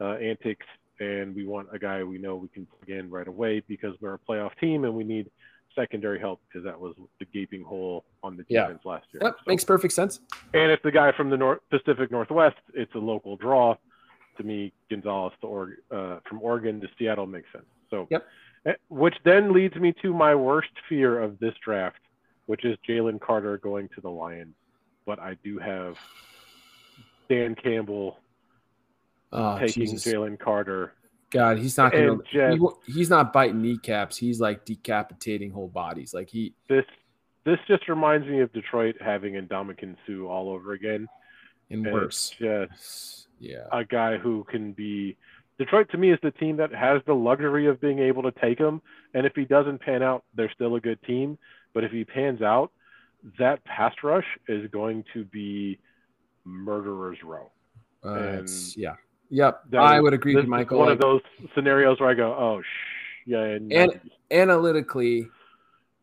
[0.00, 0.66] uh, antics,
[1.00, 4.14] and we want a guy we know we can plug in right away because we're
[4.14, 5.30] a playoff team and we need
[5.76, 8.90] secondary help because that was the gaping hole on the defense yeah.
[8.90, 9.22] last year.
[9.22, 10.20] Yep, so, makes perfect sense.
[10.54, 13.76] And if the guy from the North Pacific Northwest, it's a local draw.
[14.38, 17.64] To me, Gonzalez to or, uh, from Oregon to Seattle makes sense.
[17.90, 18.26] So, yep.
[18.66, 22.00] Eh, which then leads me to my worst fear of this draft,
[22.46, 24.54] which is Jalen Carter going to the Lions.
[25.06, 25.96] But I do have
[27.28, 28.18] Dan Campbell
[29.32, 30.92] oh, taking Jalen Carter
[31.30, 32.16] God, he's not gonna.
[32.32, 34.16] Just, he, he's not biting kneecaps.
[34.16, 36.14] He's like decapitating whole bodies.
[36.14, 36.54] Like he.
[36.68, 36.84] This
[37.44, 41.08] this just reminds me of Detroit having Ndamukong Suh all over again.
[41.70, 42.34] And, and worse.
[42.38, 43.66] just yeah.
[43.72, 45.16] A guy who can be.
[45.58, 48.58] Detroit to me is the team that has the luxury of being able to take
[48.58, 48.82] him.
[49.14, 51.38] And if he doesn't pan out, they're still a good team.
[51.72, 52.72] But if he pans out,
[53.38, 55.78] that pass rush is going to be
[56.44, 57.50] murderer's row.
[58.04, 58.94] Uh, and yeah,
[59.30, 60.78] Yep, that I would agree with Michael.
[60.78, 61.20] One like, of those
[61.54, 65.28] scenarios where I go, "Oh, shh, yeah." And, and analytically,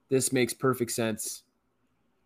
[0.10, 1.44] this makes perfect sense.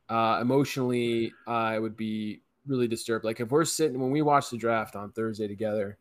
[0.09, 3.25] Uh, emotionally, I would be really disturbed.
[3.25, 5.97] Like if we're sitting when we watch the draft on Thursday together,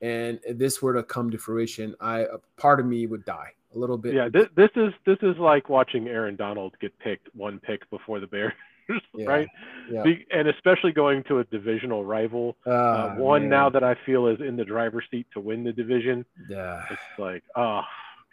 [0.00, 3.78] and this were to come to fruition, I a part of me would die a
[3.78, 4.14] little bit.
[4.14, 8.20] Yeah, this, this is this is like watching Aaron Donald get picked one pick before
[8.20, 8.52] the Bears
[9.14, 9.48] yeah, right?
[9.90, 10.04] Yeah.
[10.32, 13.50] And especially going to a divisional rival, uh, uh, one man.
[13.50, 16.24] now that I feel is in the driver's seat to win the division.
[16.48, 17.82] Yeah, it's like oh.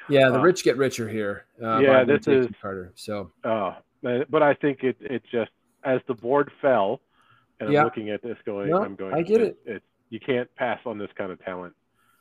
[0.09, 1.45] Yeah, the uh, rich get richer here.
[1.63, 2.91] Uh, yeah, this is Carter.
[2.95, 5.51] So, oh, but I think it it just
[5.83, 7.01] as the board fell,
[7.59, 7.79] and yeah.
[7.79, 9.13] I'm looking at this going, no, I'm going.
[9.13, 9.57] I get it.
[9.65, 9.83] it.
[10.09, 11.73] You can't pass on this kind of talent.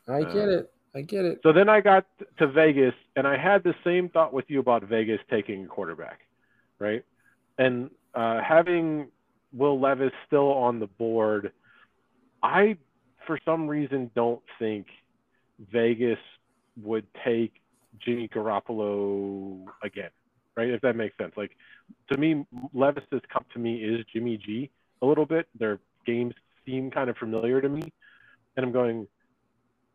[0.08, 0.72] I get uh, it.
[0.94, 1.40] I get it.
[1.42, 2.06] So then I got
[2.38, 6.20] to Vegas, and I had the same thought with you about Vegas taking a quarterback,
[6.78, 7.04] right?
[7.58, 9.08] And uh, having
[9.52, 11.52] Will Levis still on the board,
[12.42, 12.76] I,
[13.26, 14.86] for some reason, don't think
[15.70, 16.18] Vegas
[16.82, 17.52] would take
[17.98, 20.10] Jimmy Garoppolo again,
[20.56, 20.70] right?
[20.70, 21.32] If that makes sense.
[21.36, 21.56] Like,
[22.10, 24.70] to me, Levis's cup to me is Jimmy G
[25.02, 25.48] a little bit.
[25.58, 27.92] Their games seem kind of familiar to me.
[28.56, 29.06] And I'm going,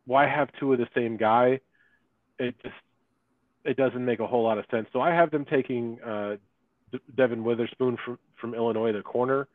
[0.06, 1.60] why have two of the same guy?
[2.38, 2.74] It just,
[3.64, 4.88] it doesn't make a whole lot of sense.
[4.92, 6.36] So I have them taking uh,
[7.16, 9.48] Devon Witherspoon from, from Illinois, the corner.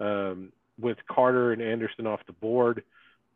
[0.00, 2.82] Um, with Carter and Anderson off the board,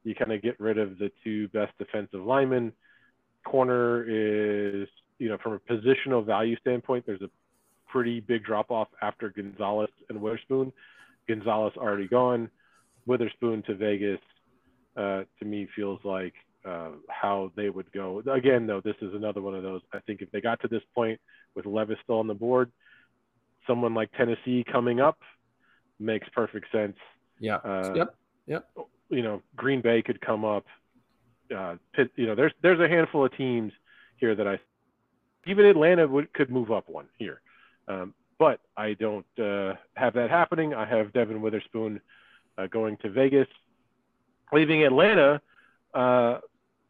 [0.05, 2.73] you kind of get rid of the two best defensive linemen.
[3.45, 7.31] Corner is, you know, from a positional value standpoint, there's a
[7.89, 10.73] pretty big drop off after Gonzalez and Witherspoon.
[11.29, 12.51] Gonzalez already gone.
[13.07, 14.21] Witherspoon to Vegas,
[14.97, 18.23] uh, to me, feels like uh, how they would go.
[18.31, 19.81] Again, though, this is another one of those.
[19.93, 21.21] I think if they got to this point
[21.55, 22.71] with Levis still on the board,
[23.69, 25.19] someone like Tennessee coming up
[26.01, 26.97] makes perfect sense.
[27.39, 27.57] Yeah.
[27.57, 28.15] Uh, yep.
[28.49, 28.69] Yep.
[29.11, 30.67] You know, Green Bay could come up.
[31.57, 33.73] Uh, Pitt, you know, there's there's a handful of teams
[34.17, 34.59] here that I
[35.47, 37.41] even Atlanta would could move up one here,
[37.87, 40.75] um, but I don't uh, have that happening.
[40.75, 42.01] I have Devon Witherspoon
[42.59, 43.49] uh, going to Vegas,
[44.53, 45.41] leaving Atlanta,
[45.95, 46.39] uh,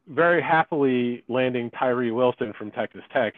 [0.08, 3.34] very happily landing Tyree Wilson from Texas Tech,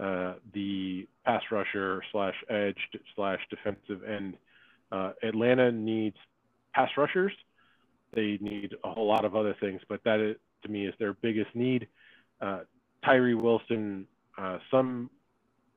[0.00, 2.78] uh, the pass rusher slash edge
[3.14, 4.36] slash defensive end.
[4.90, 6.16] Uh, Atlanta needs
[6.74, 7.32] pass rushers.
[8.14, 11.12] They need a whole lot of other things, but that is, to me is their
[11.12, 11.86] biggest need.
[12.40, 12.60] Uh,
[13.04, 14.06] Tyree Wilson,
[14.38, 15.10] uh, some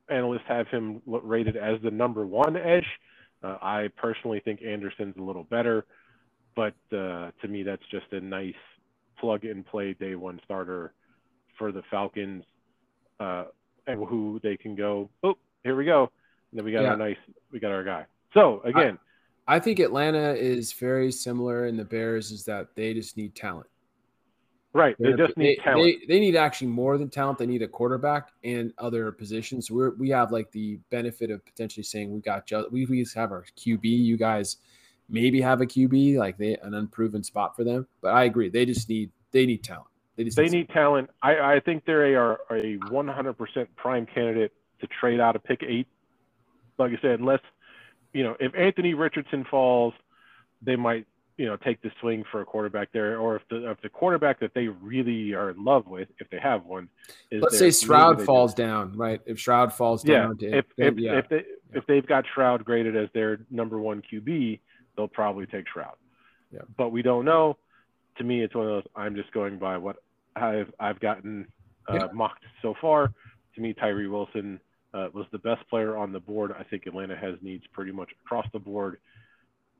[0.08, 2.86] analysts have him rated as the number one edge.
[3.42, 5.84] Uh, I personally think Anderson's a little better,
[6.56, 8.54] but uh, to me that's just a nice
[9.18, 10.92] plug and play day one starter
[11.58, 12.44] for the Falcons
[13.86, 15.10] and who they can go.
[15.22, 16.10] Oh, here we go.
[16.50, 16.90] And then we got yeah.
[16.90, 17.16] our nice,
[17.50, 18.06] we got our guy.
[18.32, 18.98] So again,
[19.46, 23.34] I, I, think Atlanta is very similar in the Bears is that they just need
[23.34, 23.68] talent.
[24.72, 24.96] Right.
[24.98, 26.00] They, they just need they, talent.
[26.00, 27.38] They, they, need actually more than talent.
[27.38, 29.70] They need a quarterback and other positions.
[29.70, 33.30] We're we have like the benefit of potentially saying we got just we, we have
[33.30, 33.84] our QB.
[33.84, 34.56] You guys
[35.08, 37.86] maybe have a QB like they an unproven spot for them.
[38.00, 38.48] But I agree.
[38.48, 39.86] They just need they need talent.
[40.16, 41.10] They, they need talent.
[41.22, 45.88] I, I think they are a 100% prime candidate to trade out of pick eight.
[46.78, 47.40] Like I said, unless
[48.12, 49.94] you know if Anthony Richardson falls,
[50.62, 51.06] they might
[51.36, 54.40] you know take the swing for a quarterback there, or if the if the quarterback
[54.40, 56.88] that they really are in love with, if they have one,
[57.30, 59.20] is let's say Stroud falls down, right?
[59.26, 61.18] If Stroud falls yeah, down, to, if if, yeah.
[61.18, 61.78] if they yeah.
[61.78, 64.60] if they've got Stroud graded as their number one QB,
[64.96, 65.94] they'll probably take Stroud.
[66.52, 66.62] Yeah.
[66.76, 67.56] But we don't know.
[68.18, 68.84] To me, it's one of those.
[68.94, 69.96] I'm just going by what
[70.36, 71.46] I've I've gotten
[71.88, 72.06] uh, yeah.
[72.12, 73.12] mocked so far.
[73.54, 74.60] To me, Tyree Wilson
[74.92, 76.52] uh, was the best player on the board.
[76.58, 78.98] I think Atlanta has needs pretty much across the board.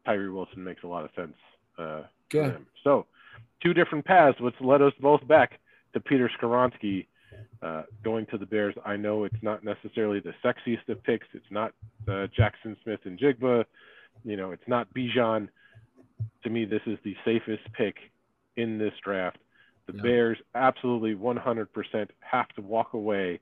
[0.05, 1.35] Tyree Wilson makes a lot of sense
[1.79, 2.03] uh,
[2.33, 2.57] okay.
[2.83, 3.07] So,
[3.63, 5.61] two different paths, which led us both back
[5.93, 7.07] to Peter Skoronski
[7.63, 8.75] uh, going to the Bears.
[8.85, 11.27] I know it's not necessarily the sexiest of picks.
[11.33, 11.73] It's not
[12.07, 13.65] uh, Jaxon Smith-Njigba.
[14.25, 15.49] You know, it's not Bijan.
[16.45, 17.97] To me, this is the safest pick
[18.57, 19.39] in this draft.
[19.87, 20.03] The yeah.
[20.03, 23.41] Bears absolutely 100% have to walk away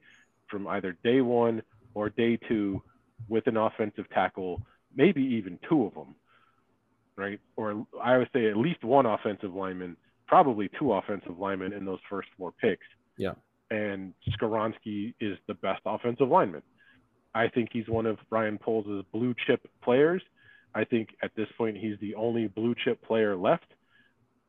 [0.50, 1.62] from either day one
[1.94, 2.82] or day two
[3.28, 4.62] with an offensive tackle,
[4.94, 6.14] maybe even two of them,
[7.16, 7.40] right?
[7.56, 12.00] Or I would say at least one offensive lineman, probably two offensive linemen in those
[12.10, 12.86] first four picks.
[13.16, 13.34] Yeah.
[13.70, 16.62] And Skoronski is the best offensive lineman.
[17.34, 20.22] I think he's one of Ryan Poles' blue chip players.
[20.74, 23.66] I think at this point he's the only blue chip player left.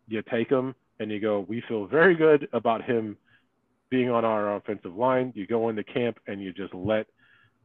[0.07, 3.17] You take him and you go, we feel very good about him
[3.89, 5.31] being on our offensive line.
[5.35, 7.05] You go into camp and you just let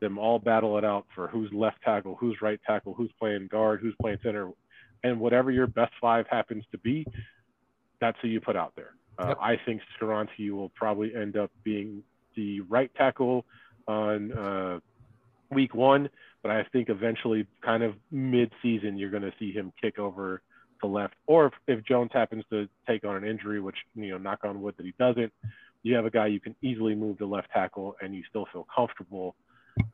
[0.01, 3.81] them all battle it out for who's left tackle, who's right tackle, who's playing guard,
[3.81, 4.51] who's playing center,
[5.03, 7.07] and whatever your best five happens to be,
[8.01, 8.93] that's who you put out there.
[9.19, 9.39] Uh, yep.
[9.41, 12.03] I think Skoronski will probably end up being
[12.37, 13.45] the right tackle
[13.89, 14.79] on uh,
[15.51, 16.09] week one,
[16.43, 20.43] but I think eventually, kind of mid-season, you're going to see him kick over
[20.81, 21.15] to left.
[21.27, 24.61] Or if, if Jones happens to take on an injury, which you know, knock on
[24.61, 25.33] wood that he doesn't,
[25.83, 28.67] you have a guy you can easily move to left tackle and you still feel
[28.75, 29.35] comfortable.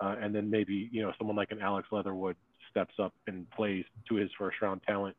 [0.01, 2.37] Uh, and then maybe you know someone like an Alex Leatherwood
[2.71, 5.15] steps up and plays to his first round talent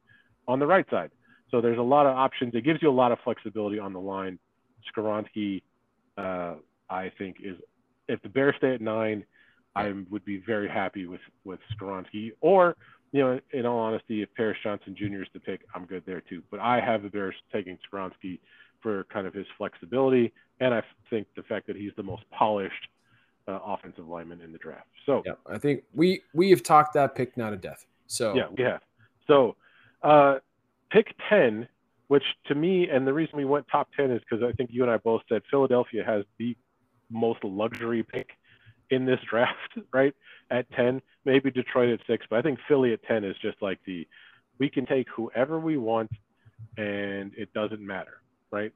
[0.47, 1.11] on the right side.
[1.51, 2.53] So there's a lot of options.
[2.55, 4.39] It gives you a lot of flexibility on the line.
[4.91, 5.61] Skoronski,
[6.17, 6.55] uh,
[6.89, 7.57] I think, is
[8.07, 9.23] if the Bears stay at nine,
[9.75, 12.31] I would be very happy with with Skoronski.
[12.41, 12.75] Or
[13.15, 15.21] you know, in all honesty, if Paris Johnson Jr.
[15.21, 16.43] is to pick, I'm good there too.
[16.51, 18.39] But I have the Bears taking Skoronski
[18.81, 22.89] for kind of his flexibility, and I think the fact that he's the most polished
[23.47, 24.89] uh, offensive lineman in the draft.
[25.05, 27.85] So yeah, I think we we have talked that pick now to death.
[28.07, 28.81] So yeah, we have.
[29.27, 29.55] So
[30.03, 30.39] uh,
[30.91, 31.69] pick ten,
[32.09, 34.83] which to me, and the reason we went top ten is because I think you
[34.83, 36.57] and I both said Philadelphia has the
[37.09, 38.31] most luxury pick
[38.89, 39.57] in this draft,
[39.93, 40.13] right?
[40.51, 43.79] At 10, maybe Detroit at six, but I think Philly at 10 is just like
[43.85, 44.07] the
[44.57, 46.09] we can take whoever we want
[46.77, 48.21] and it doesn't matter,
[48.51, 48.71] right?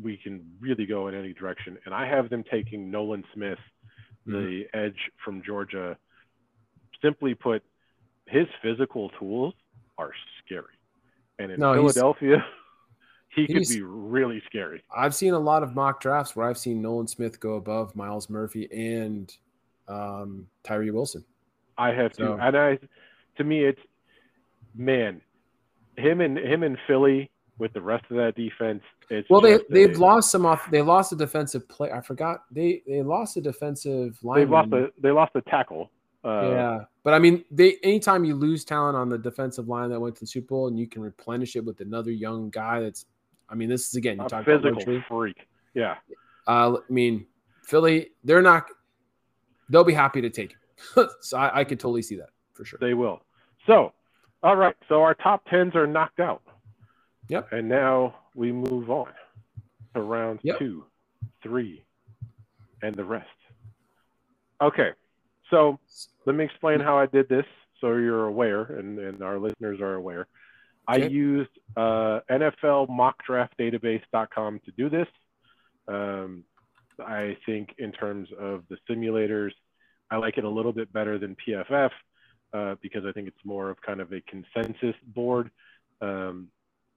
[0.00, 1.76] We can really go in any direction.
[1.84, 3.58] And I have them taking Nolan Smith,
[4.26, 4.78] the mm-hmm.
[4.78, 5.96] edge from Georgia.
[7.02, 7.62] Simply put,
[8.26, 9.54] his physical tools
[9.98, 10.12] are
[10.44, 10.66] scary.
[11.38, 12.44] And in no, Philadelphia,
[13.34, 14.82] he could be really scary.
[14.94, 18.30] I've seen a lot of mock drafts where I've seen Nolan Smith go above Myles
[18.30, 19.32] Murphy and
[19.86, 21.24] um, Tyree Wilson.
[21.76, 22.36] I have so.
[22.36, 22.78] to, and I,
[23.36, 23.80] to me, it's
[24.74, 25.20] man,
[25.96, 28.82] him and him and Philly with the rest of that defense.
[29.28, 30.68] well, they they've a, lost some off.
[30.70, 31.90] They lost a defensive play.
[31.90, 34.40] I forgot they they lost a defensive line.
[34.40, 35.90] They lost a they lost a tackle.
[36.24, 40.00] Uh, yeah, but I mean, they anytime you lose talent on the defensive line that
[40.00, 43.06] went to the Super Bowl, and you can replenish it with another young guy that's
[43.48, 45.46] I mean, this is again, you talk physical about freak.
[45.74, 45.96] Yeah.
[46.46, 47.26] Uh, I mean,
[47.62, 48.66] Philly, they're not.
[49.68, 51.08] They'll be happy to take him.
[51.20, 52.78] so I, I could totally see that for sure.
[52.80, 53.20] They will.
[53.66, 53.92] So,
[54.42, 54.74] all right.
[54.88, 56.42] So our top tens are knocked out.
[57.28, 57.52] Yep.
[57.52, 59.12] And now we move on
[59.94, 60.58] to round yep.
[60.58, 60.84] two,
[61.42, 61.84] three,
[62.82, 63.26] and the rest.
[64.62, 64.90] Okay.
[65.50, 65.78] So
[66.26, 67.46] let me explain how I did this
[67.80, 70.26] so you're aware and, and our listeners are aware.
[70.88, 75.06] I used uh, NFLMockDraftDatabase.com to do this.
[75.86, 76.44] Um,
[76.98, 79.50] I think in terms of the simulators,
[80.10, 81.90] I like it a little bit better than PFF
[82.54, 85.50] uh, because I think it's more of kind of a consensus board.
[86.00, 86.48] Um,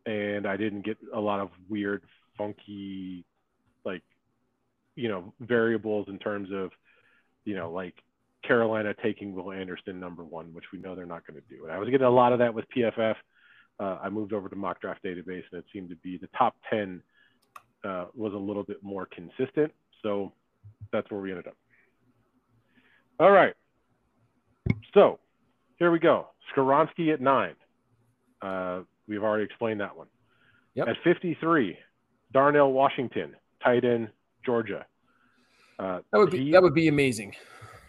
[0.05, 2.03] and I didn't get a lot of weird,
[2.37, 3.25] funky,
[3.83, 4.03] like,
[4.95, 6.71] you know, variables in terms of,
[7.43, 7.95] you know, like
[8.41, 11.65] Carolina taking Will Anderson number one, which we know they're not going to do.
[11.65, 13.15] And I was getting a lot of that with PFF
[13.81, 16.55] uh, I moved over to mock draft database and it seemed to be the top
[16.69, 17.01] 10
[17.83, 19.73] uh, was a little bit more consistent.
[20.03, 20.31] So
[20.91, 21.55] that's where we ended up.
[23.19, 23.53] All right.
[24.93, 25.19] So
[25.77, 26.27] here we go.
[26.55, 27.55] Skoronski at nine.
[28.41, 30.07] Uh, we've already explained that one.
[30.75, 30.87] Yep.
[30.87, 31.77] At 53,
[32.33, 34.09] Darnell Washington, tight end,
[34.45, 34.85] Georgia.
[35.79, 37.33] Uh, that would be he, that would be amazing.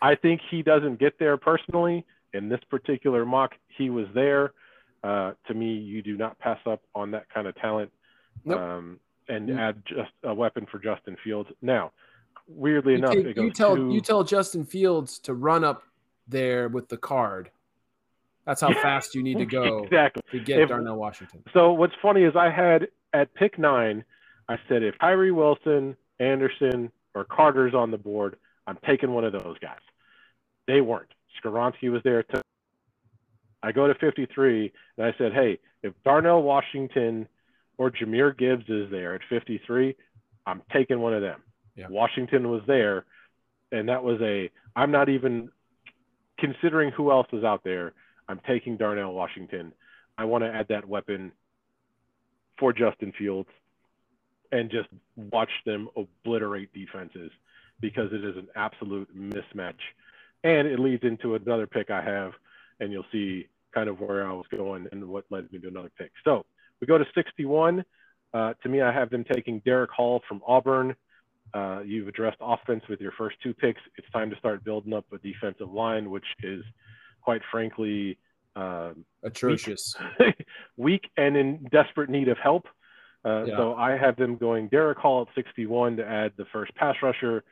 [0.00, 2.06] I think he doesn't get there personally.
[2.32, 4.52] In this particular mock, he was there.
[5.02, 7.90] Uh, to me, you do not pass up on that kind of talent.
[8.44, 8.60] Nope.
[8.60, 9.58] Um, and mm-hmm.
[9.58, 11.48] add just a weapon for Justin Fields.
[11.60, 11.92] Now,
[12.46, 15.82] weirdly you enough, take, you tell you tell Justin Fields to run up
[16.28, 17.50] there with the card.
[18.46, 20.22] That's how yeah, fast you need to go exactly.
[20.32, 21.42] to get if, Darnell Washington.
[21.52, 24.04] So what's funny is I had at pick nine,
[24.48, 28.36] I said if Tyree Wilson, Anderson, or Carter's on the board,
[28.66, 29.80] I'm taking one of those guys.
[30.66, 31.10] They weren't.
[31.42, 32.24] Skoronski was there.
[33.62, 37.28] I go to 53 and I said, hey, if Darnell Washington
[37.78, 39.96] or Jahmyr Gibbs is there at 53,
[40.46, 41.40] I'm taking one of them.
[41.76, 41.86] Yeah.
[41.88, 43.04] Washington was there,
[43.70, 44.50] and that was a.
[44.76, 45.50] I'm not even
[46.38, 47.92] considering who else is out there.
[48.28, 49.72] I'm taking Darnell Washington.
[50.18, 51.32] I want to add that weapon
[52.58, 53.48] for Justin Fields
[54.50, 57.30] and just watch them obliterate defenses
[57.80, 59.80] because it is an absolute mismatch.
[60.44, 62.32] And it leads into another pick I have,
[62.80, 65.90] and you'll see kind of where I was going and what led me to another
[65.98, 66.12] pick.
[66.24, 66.44] So
[66.80, 67.84] we go to 61.
[68.34, 70.94] Uh, to me, I have them taking Derick Hall from Auburn.
[71.54, 73.80] Uh, you've addressed offense with your first two picks.
[73.98, 76.64] It's time to start building up a defensive line, which is
[77.20, 78.18] quite frankly
[78.56, 78.92] uh,
[79.22, 80.46] atrocious, weak,
[80.76, 82.66] weak, and in desperate need of help.
[83.24, 83.56] Uh, yeah.
[83.56, 87.44] So I have them going Derick Hall at 61 to add the first pass rusher.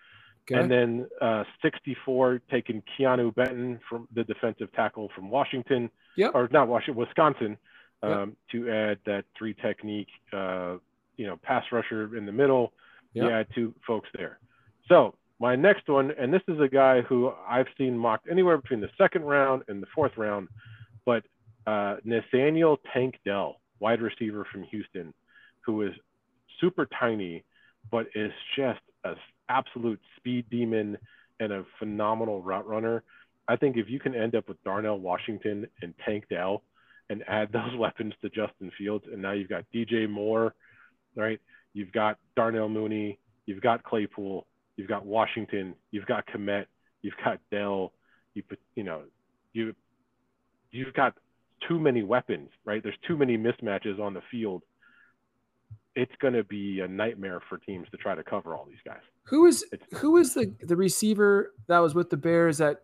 [0.50, 0.60] Okay.
[0.60, 6.32] And then uh, 64 taking Keanu Benton from the defensive tackle from Washington, yep.
[6.34, 7.56] or not Washington, Wisconsin,
[8.02, 8.28] um, yep.
[8.52, 10.76] to add that three technique, uh,
[11.16, 12.72] you know, pass rusher in the middle.
[13.14, 13.24] Yep.
[13.24, 14.38] You add two folks there.
[14.88, 18.80] So my next one, and this is a guy who I've seen mocked anywhere between
[18.80, 20.48] the second round and the fourth round,
[21.06, 21.24] but
[21.66, 25.14] uh, Nathaniel Tank Dell, wide receiver from Houston,
[25.64, 25.92] who is
[26.60, 27.44] super tiny,
[27.90, 29.16] but is just an
[29.50, 30.96] absolute speed demon
[31.40, 33.02] and a phenomenal route runner.
[33.48, 36.62] I think if you can end up with Darnell Washington and Tank Dell
[37.08, 40.54] and add those weapons to Justin Fields, and now you've got DJ Moore,
[41.16, 41.40] right?
[41.72, 44.46] You've got Darnell Mooney, you've got Claypool,
[44.76, 46.66] you've got Washington, you've got Kmet,
[47.02, 47.92] you've got Dell,
[48.34, 48.42] you
[48.76, 49.02] you know,
[49.52, 49.74] you
[50.70, 51.14] you've got
[51.68, 52.82] too many weapons, right?
[52.82, 54.62] There's too many mismatches on the field.
[55.94, 59.00] It's going to be a nightmare for teams to try to cover all these guys.
[59.24, 59.64] Who is
[59.94, 62.82] who is the the receiver that was with the Bears that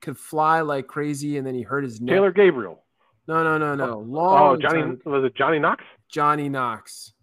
[0.00, 2.14] could fly like crazy and then he hurt his neck?
[2.14, 2.82] Taylor Gabriel.
[3.28, 3.94] No, no, no, no.
[3.94, 5.00] Oh, Long oh, Johnny time.
[5.04, 5.84] was it Johnny Knox?
[6.08, 7.14] Johnny Knox.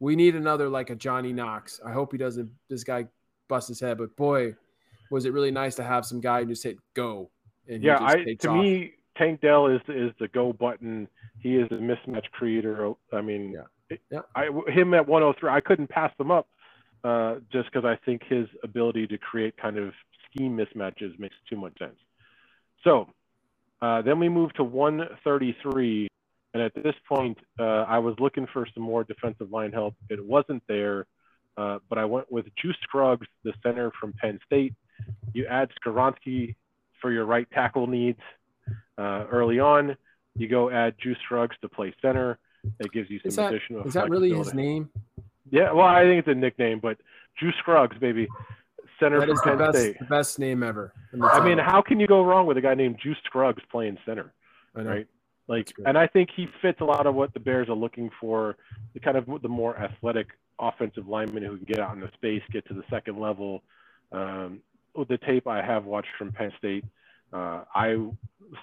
[0.00, 1.80] We need another like a Johnny Knox.
[1.84, 3.06] I hope he doesn't this guy
[3.48, 4.54] bust his head, but boy,
[5.10, 7.30] was it really nice to have some guy who just hit go.
[7.68, 8.56] And yeah, I to off.
[8.56, 11.06] me Tank Dell is is the go button.
[11.38, 12.92] He is a mismatch creator.
[13.12, 13.52] I mean,
[13.90, 13.96] yeah.
[14.10, 14.20] yeah.
[14.34, 16.48] I, him at 103, I couldn't pass them up
[17.04, 19.92] uh, just because I think his ability to create kind of
[20.30, 21.96] scheme mismatches makes too much sense.
[22.84, 23.08] So
[23.80, 26.08] uh, then we move to 133.
[26.54, 29.94] And at this point, uh, I was looking for some more defensive line help.
[30.10, 31.06] It wasn't there,
[31.56, 34.74] uh, but I went with Juice Scruggs, the center from Penn State.
[35.32, 36.54] You add Skoronski
[37.00, 38.20] for your right tackle needs
[38.98, 39.96] uh, early on.
[40.36, 42.38] You go add Juice Scruggs to play center.
[42.78, 43.86] That gives you some is that, additional.
[43.86, 44.90] Is that really his name?
[45.52, 46.96] Yeah, well, I think it's a nickname, but
[47.38, 48.26] Juice Scruggs, baby,
[48.98, 49.98] center that from Penn the best, State.
[49.98, 50.92] The best name ever.
[51.22, 54.32] I mean, how can you go wrong with a guy named Juice Scruggs playing center?
[54.74, 55.06] Right.
[55.48, 58.56] Like, and I think he fits a lot of what the Bears are looking for.
[58.94, 60.28] The kind of the more athletic
[60.58, 63.62] offensive lineman who can get out in the space, get to the second level.
[64.10, 64.60] Um,
[64.94, 66.84] the tape I have watched from Penn State,
[67.32, 67.96] uh, I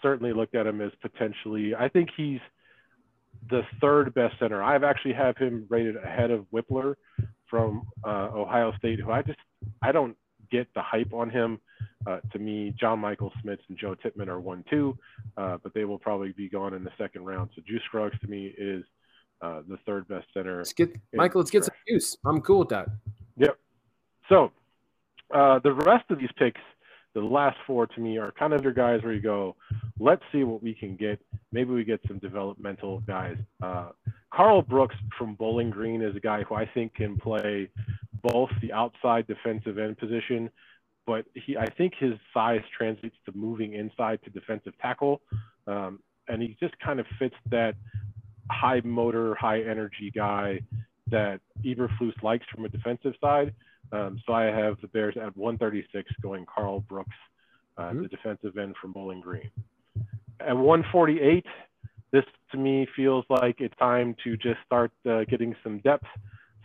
[0.01, 1.75] certainly looked at him as potentially.
[1.75, 2.39] I think he's
[3.49, 4.61] the third best center.
[4.61, 6.95] I've actually have him rated ahead of Wypler
[7.49, 9.39] from uh, Ohio State, who I just
[9.81, 10.15] I don't
[10.51, 11.59] get the hype on him.
[12.07, 14.97] Uh, to me, John Michael Schmitz and Joe Tippmann are one two,
[15.37, 17.49] uh, but they will probably be gone in the second round.
[17.55, 18.83] So Juice Scruggs to me is
[19.41, 20.57] uh, the third best center.
[20.57, 21.41] Let's get Michael.
[21.41, 22.17] Let's get some juice.
[22.25, 22.87] I'm cool with that.
[23.37, 23.57] Yep.
[24.29, 24.51] So
[25.33, 26.61] uh, the rest of these picks
[27.13, 29.55] the last four to me are kind of your guys where you go,
[29.99, 31.19] let's see what we can get.
[31.51, 33.37] Maybe we get some developmental guys.
[33.61, 33.89] Uh,
[34.33, 37.69] Karl Brooks from Bowling Green is a guy who I think can play
[38.21, 40.49] both the outside defensive end position,
[41.05, 45.21] but he I think his size translates to moving inside to defensive tackle,
[45.67, 47.75] um, and he just kind of fits that
[48.51, 50.59] high motor, high energy guy
[51.07, 53.53] that Eberflus likes from a defensive side.
[53.91, 57.09] Um, so I have the Bears at 136 going Karl Brooks,
[57.77, 58.03] uh, mm-hmm.
[58.03, 59.49] the defensive end from Bowling Green.
[60.39, 61.45] At 148,
[62.11, 66.05] this to me feels like it's time to just start uh, getting some depth.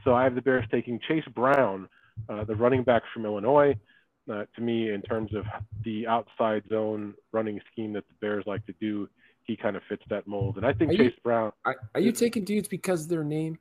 [0.04, 1.88] So I have the Bears taking Chase Brown,
[2.28, 3.74] uh, the running back from Illinois.
[4.30, 5.44] Uh, to me, in terms of
[5.84, 9.06] the outside zone running scheme that the Bears like to do,
[9.42, 10.56] he kind of fits that mold.
[10.56, 11.52] And I think Are Chase you- Brown.
[11.64, 13.58] Are, are you taking dudes because of their name?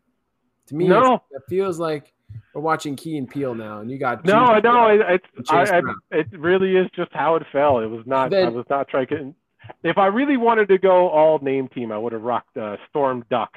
[0.68, 1.16] To me, No.
[1.32, 2.14] it feels like
[2.53, 5.82] we're watching Key and Peele now, and you got No, no, it, it's I, I,
[6.11, 7.80] it really is just how it fell.
[7.80, 8.30] It was not.
[8.30, 9.36] Then- I was not trying.
[9.84, 13.26] If I really wanted to go all name team, I would have rocked uh, Storm
[13.30, 13.53] Duck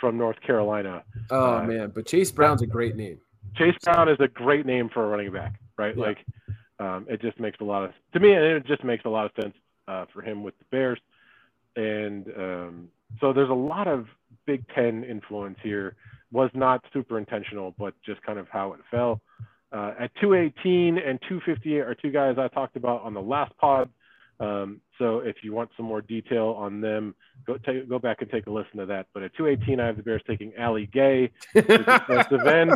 [0.00, 1.02] from North Carolina.
[1.30, 3.18] Oh uh, man, but Chase Brown's a great name.
[3.56, 5.96] Chase Brown is a great name for a running back, right?
[5.96, 6.04] Yeah.
[6.04, 6.18] Like,
[6.80, 8.32] um, it just makes a lot of to me.
[8.32, 9.54] It just makes a lot of sense
[9.86, 10.98] uh, for him with the Bears,
[11.76, 12.88] and um,
[13.20, 14.06] so there's a lot of
[14.46, 15.96] Big Ten influence here.
[16.32, 19.20] Was not super intentional, but just kind of how it fell.
[19.72, 23.90] Uh, at 218 and 258 are two guys I talked about on the last pod.
[24.38, 27.14] Um, so if you want some more detail on them,
[27.46, 29.06] go take, go back and take a listen to that.
[29.12, 32.72] But at 218, I have the Bears taking Ali Gaye, defensive end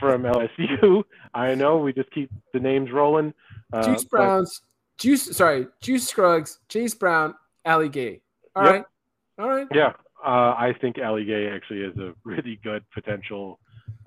[0.00, 1.04] from LSU.
[1.34, 3.34] I know we just keep the names rolling.
[3.72, 4.60] Uh, Juice but- Brown's
[4.98, 5.36] Juice.
[5.36, 7.34] Sorry, Juice Scruggs, Chase Brown,
[7.64, 8.20] Ali Gaye.
[8.54, 8.72] All Yep.
[8.72, 8.84] right,
[9.38, 9.66] all right.
[9.74, 9.92] Yeah,
[10.24, 13.58] uh, I think Ali Gaye actually is a really good potential.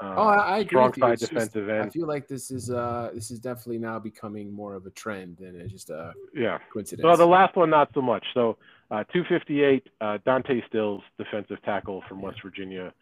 [0.02, 2.70] Uh, Oh, I, I agree strong side It's just- defensive I feel like this is
[2.70, 6.60] uh this is definitely now becoming more of a trend than just a Yeah.
[6.72, 7.04] coincidence.
[7.04, 8.26] Well, the last one not so much.
[8.34, 8.58] So
[8.92, 12.94] uh, 258, uh, Dante Stills, defensive tackle from West Virginia.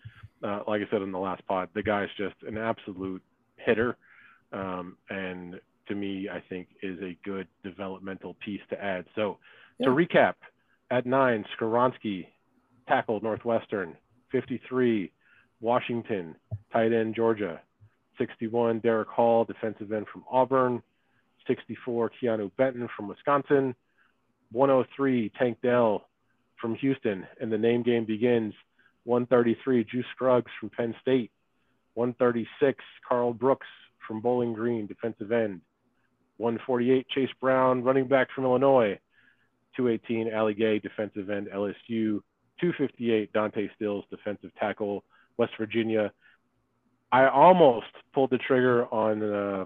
[0.43, 3.21] Uh, like I said in the last pod, the guy's just an absolute
[3.57, 3.97] hitter,
[4.51, 9.05] um, and to me, I think is a good developmental piece to add.
[9.15, 9.39] So
[9.81, 10.35] to recap,
[10.91, 12.27] at nine, Skoronski,
[12.87, 13.95] tackle Northwestern,
[14.31, 15.11] 53,
[15.64, 16.36] Washington,
[16.74, 17.61] tight end Georgia,
[18.18, 20.84] 61, Derick Hall, defensive end from Auburn,
[21.47, 23.74] 64, Keanu Benton from Wisconsin,
[24.51, 26.05] 103, Tank Dell
[26.59, 28.53] from Houston, and the name game begins.
[29.05, 31.32] 133, Juice Scruggs from Penn State,
[31.95, 33.68] 136, Karl Brooks
[34.07, 35.61] from Bowling Green, defensive end,
[36.38, 38.99] 148, Chase Brown, running back from Illinois,
[39.76, 42.20] 218, Ali Gaye, defensive end, LSU,
[42.61, 45.03] 258, Dante Stills, defensive tackle,
[45.38, 46.11] West Virginia.
[47.11, 49.65] I almost pulled the trigger on uh,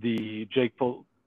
[0.00, 0.72] the Jake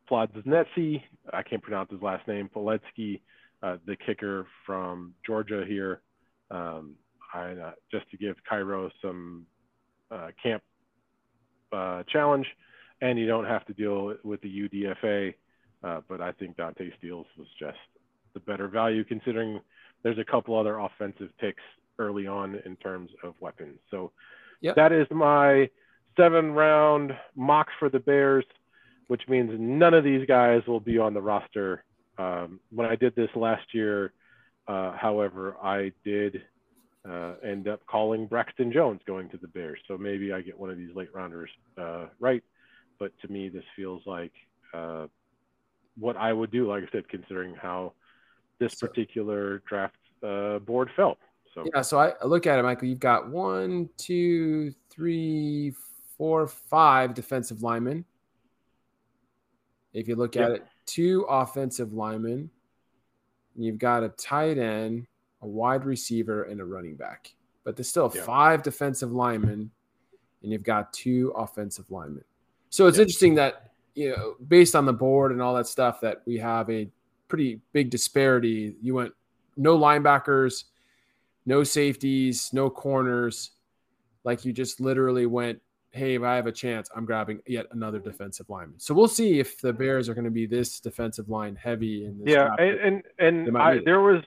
[0.10, 1.04] Plodznetsky.
[1.32, 2.50] I can't pronounce his last name.
[2.54, 3.22] Poletsky,
[3.62, 6.02] uh, the kicker from Georgia here.
[6.50, 6.96] Um,
[7.34, 9.46] I, uh, just to give Cairo some
[10.12, 10.64] uh, camp
[11.72, 12.48] uh, challenge,
[13.02, 15.34] and you don't have to deal with the UDFA.
[15.84, 17.78] Uh, but I think Dante Steele was just
[18.34, 19.60] the better value considering
[20.02, 21.62] there's a couple other offensive picks
[22.00, 23.80] early on in terms of weapons.
[23.90, 24.12] So
[24.62, 24.76] Yep.
[24.76, 25.70] that is my
[26.16, 28.46] seven round mock for the Bears,
[29.08, 31.84] which means none of these guys will be on the roster.
[32.18, 34.14] Um, when I did this last year,
[34.68, 36.44] uh, however, I did
[37.08, 39.80] uh, end up calling Braxton Jones going to the Bears.
[39.88, 42.44] So maybe I get one of these late rounders uh, right.
[43.00, 44.32] But to me, this feels like
[44.74, 45.08] uh,
[45.98, 47.94] what I would do, like I said, considering how
[48.60, 51.18] this particular draft uh, board felt.
[51.54, 52.88] So Yeah, so I look at it, Michael.
[52.88, 55.74] You've got one, two, three,
[56.18, 58.06] four, five defensive linemen.
[59.94, 62.50] If you look at it, two offensive linemen.
[63.56, 65.06] You've got a tight end,
[65.44, 67.32] a wide receiver, and a running back.
[67.64, 68.24] But there's still Yeah.
[68.24, 69.70] five defensive linemen,
[70.42, 72.24] and you've got two offensive linemen.
[72.72, 73.04] So it's Yeah.
[73.04, 76.68] interesting that you know, based on the board and all that stuff, that we have
[76.72, 76.90] a
[77.28, 78.76] pretty big disparity.
[78.82, 79.14] You went
[79.56, 80.64] no linebackers,
[81.46, 83.52] no safeties, no corners.
[84.24, 85.60] Like you just literally went,
[85.92, 88.80] hey, if I have a chance, I'm grabbing yet another defensive lineman.
[88.80, 92.20] So we'll see if the Bears are going to be this defensive line heavy in
[92.20, 92.34] this.
[92.34, 92.62] yeah, draft.
[92.62, 94.24] and and, and I, there was,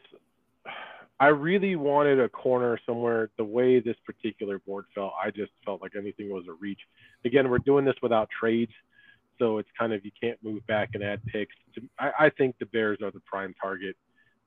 [1.18, 3.30] I really wanted a corner somewhere.
[3.36, 6.80] The way this particular board felt, I just felt like anything was a reach.
[7.24, 8.72] Again, we're doing this without trades,
[9.38, 11.54] so it's kind of you can't move back and add picks.
[11.98, 13.96] I, I think the Bears are the prime target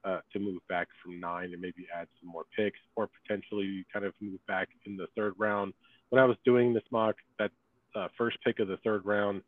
[0.03, 4.05] uh, to move back from nine and maybe add some more picks, or potentially kind
[4.05, 5.73] of move back in the third round.
[6.09, 7.51] When I was doing this mock, that
[7.95, 9.41] uh, first pick of the third round,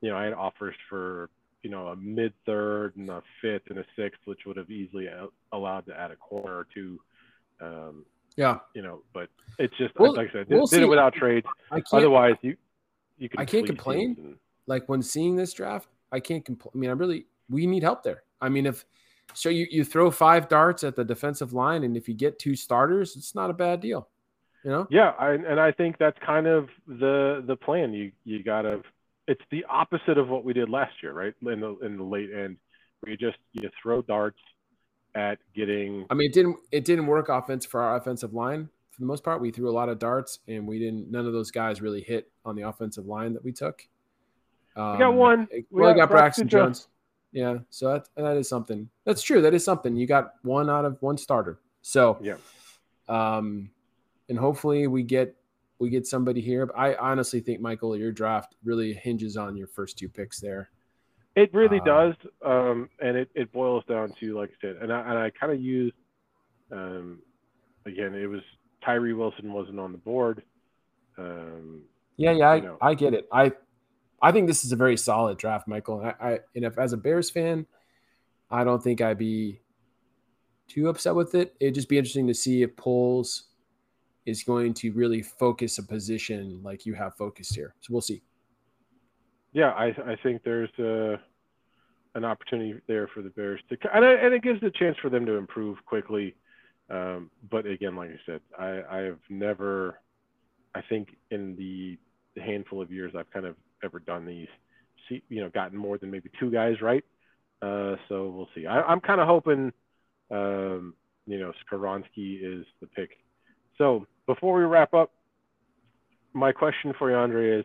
[0.00, 1.28] you know, I had offers for
[1.62, 5.08] you know a mid third and a fifth and a sixth, which would have easily
[5.52, 6.98] allowed to add a corner or two.
[7.60, 8.04] Um,
[8.36, 9.28] yeah, you know, but
[9.58, 11.46] it's just We'll- like I said, we'll did, did it without trades.
[11.92, 12.56] Otherwise, you
[13.18, 13.40] you can.
[13.40, 14.16] I can't complain.
[14.18, 14.36] and-
[14.66, 16.70] like when seeing this draft, I can't complain.
[16.74, 18.22] I mean, I really we need help there.
[18.40, 18.84] I mean, if
[19.34, 22.56] so, you you throw five darts at the defensive line, and if you get two
[22.56, 24.08] starters, it's not a bad deal.
[24.64, 24.86] You know?
[24.90, 27.92] Yeah, I, and I think that's kind of the the plan.
[27.92, 28.82] You you gotta.
[29.26, 31.34] It's the opposite of what we did last year, right?
[31.42, 32.56] In the in the late end,
[33.00, 34.40] where you just you throw darts
[35.14, 36.06] at getting.
[36.10, 39.24] I mean, it didn't it didn't work offense for our offensive line for the most
[39.24, 39.40] part.
[39.40, 41.10] We threw a lot of darts, and we didn't.
[41.10, 43.86] None of those guys really hit on the offensive line that we took.
[44.76, 45.48] Um, we got one.
[45.50, 46.80] We, well, got, got Braxton Jones.
[46.80, 46.88] Jones.
[47.32, 48.88] Yeah, so that that is something.
[49.04, 49.40] That's true.
[49.42, 49.96] That is something.
[49.96, 51.60] You got one out of one starter.
[51.82, 52.36] So yeah.
[53.08, 53.70] Um,
[54.28, 55.34] and hopefully we get
[55.78, 56.66] we get somebody here.
[56.66, 60.70] But I honestly think Michael, your draft really hinges on your first two picks there.
[61.36, 62.14] It really uh, does,
[62.44, 65.52] um, and it, it boils down to like I said, and I and I kind
[65.52, 65.94] of used,
[66.72, 67.20] um,
[67.86, 68.40] again, it was
[68.84, 70.42] Tyree Wilson wasn't on the board.
[71.16, 71.82] Um,
[72.16, 72.48] yeah, yeah,
[72.80, 73.28] I, I get it.
[73.32, 73.52] I
[74.22, 76.00] I think this is a very solid draft, Michael.
[76.00, 77.66] I, I and if as a Bears fan,
[78.50, 79.60] I don't think I'd be
[80.68, 81.54] too upset with it.
[81.60, 83.44] It'd just be interesting to see if Poles
[84.26, 87.74] is going to really focus a position like you have focused here.
[87.80, 88.22] So we'll see.
[89.52, 91.20] Yeah, I, I think there's a,
[92.14, 95.26] an opportunity there for the Bears to, and, and it gives the chance for them
[95.26, 96.36] to improve quickly.
[96.88, 100.00] Um, but again, like I said, I, I have never,
[100.74, 101.98] I think in the
[102.40, 104.48] handful of years I've kind of ever done these,
[105.08, 107.04] see, you know, gotten more than maybe two guys right.
[107.62, 108.66] Uh, so we'll see.
[108.66, 109.72] I, am kind of hoping,
[110.30, 110.94] um,
[111.26, 113.10] you know, Skoronski is the pick.
[113.76, 115.12] So before we wrap up,
[116.32, 117.64] my question for you, Andre, is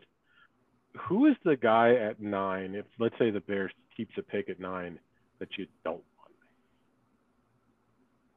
[1.08, 2.74] who is the guy at nine?
[2.74, 4.98] If let's say the Bears keeps a pick at nine
[5.38, 6.34] that you don't want,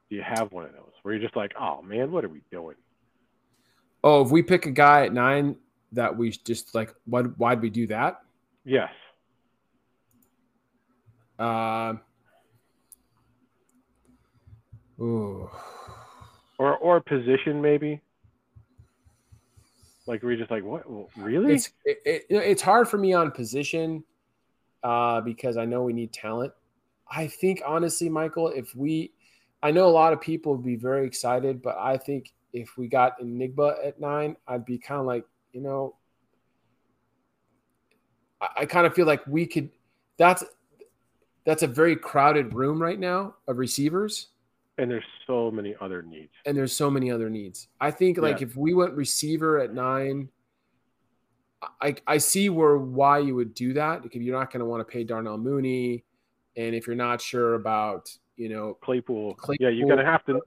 [0.10, 2.42] do you have one of those where you're just like, oh man, what are we
[2.52, 2.76] doing?
[4.04, 5.58] Oh, if we pick a guy at nine
[5.94, 8.22] that we just like, why why'd we do that?
[8.64, 8.92] Yes.
[11.38, 11.94] Uh,
[15.00, 15.50] ooh.
[16.58, 18.02] Or or position maybe.
[20.06, 20.84] Like we're just like, what?
[21.16, 21.54] Really?
[21.54, 24.04] It's it, it, it's hard for me on position
[24.84, 26.52] uh, because I know we need talent.
[27.10, 29.12] I think honestly, Michael, if we,
[29.64, 32.88] I know a lot of people would be very excited, but I think if we
[32.88, 35.96] got Njigba at nine, I'd be kind of like, you know,
[38.42, 39.70] I, I kind of feel like we could.
[40.18, 40.44] That's
[41.46, 44.28] that's a very crowded room right now of receivers
[44.80, 46.32] and there's so many other needs.
[46.46, 47.68] And there's so many other needs.
[47.82, 48.48] I think like yeah.
[48.48, 50.30] if we went receiver at nine,
[51.82, 54.80] I I see where why you would do that because you're not going to want
[54.80, 56.06] to pay Darnell Mooney,
[56.56, 60.26] and if you're not sure about you know Claypool, Claypool yeah, you're going to have
[60.26, 60.40] to.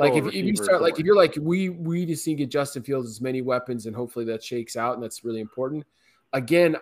[0.00, 2.44] Like oh, if, if you start like if you're like we we just need to
[2.44, 5.84] get Justin Fields as many weapons and hopefully that shakes out and that's really important.
[6.32, 6.76] Again,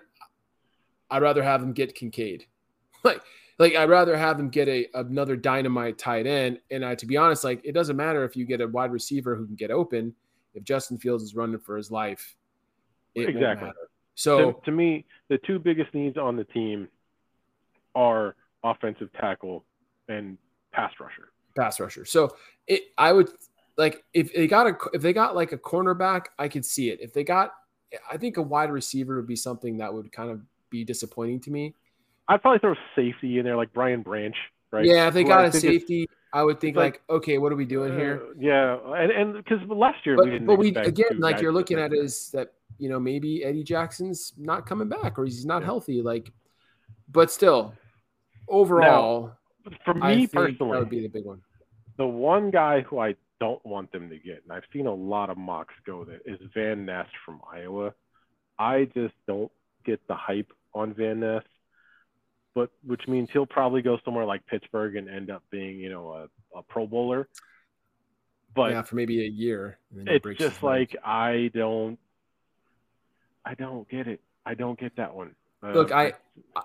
[1.11, 2.47] I'd rather have him get Kincaid.
[3.05, 3.23] Like
[3.59, 6.59] like I'd rather have him get a another dynamite tight end.
[6.71, 9.37] And I, to be honest, like it doesn't matter if you get a wide receiver
[9.37, 10.15] who can get open.
[10.55, 12.37] If Justin Fields is running for his life,
[13.15, 13.71] it exactly.
[14.17, 16.89] So to, to me, the two biggest needs on the team
[17.95, 19.65] are offensive tackle
[20.09, 20.39] and
[20.73, 21.31] pass rusher.
[21.57, 22.05] Pass rusher.
[22.05, 22.35] So
[22.69, 23.31] it, I would
[23.77, 27.01] like if they got a if they got like a cornerback, I could see it.
[27.01, 27.53] If they got,
[28.11, 30.41] I think a wide receiver would be something that would kind of
[30.71, 31.75] be disappointing to me.
[32.29, 34.37] I'd probably throw safety in there, like Brian Branch,
[34.71, 34.85] right?
[34.85, 37.65] Yeah, if they got a safety, I would think like, like, okay, what are we
[37.65, 38.23] doing here?
[38.23, 40.47] Uh, yeah, and and because last year but, we didn't.
[40.47, 44.67] But we again, like you're looking at is that you know maybe Eddie Jackson's not
[44.67, 45.67] coming back or he's not yeah.
[45.67, 46.03] healthy.
[46.03, 46.31] Like,
[47.11, 47.73] but still,
[48.47, 49.33] overall,
[49.65, 51.41] now, for me personally, that would be the big one.
[51.99, 55.31] The one guy who I don't want them to get, and I've seen a lot
[55.31, 57.93] of mocks go there, is Van Ness from Iowa.
[58.59, 59.53] I just don't
[59.85, 61.43] get the hype on Van Ness
[62.59, 66.11] but which means he'll probably go somewhere like Pittsburgh and end up being, you know,
[66.11, 67.29] a, a Pro Bowler.
[68.53, 69.79] But yeah, for maybe a year.
[69.95, 72.01] It's just like I don't,
[73.45, 74.21] I don't get it.
[74.45, 75.37] I don't get that one.
[75.63, 76.15] Uh, Look, I,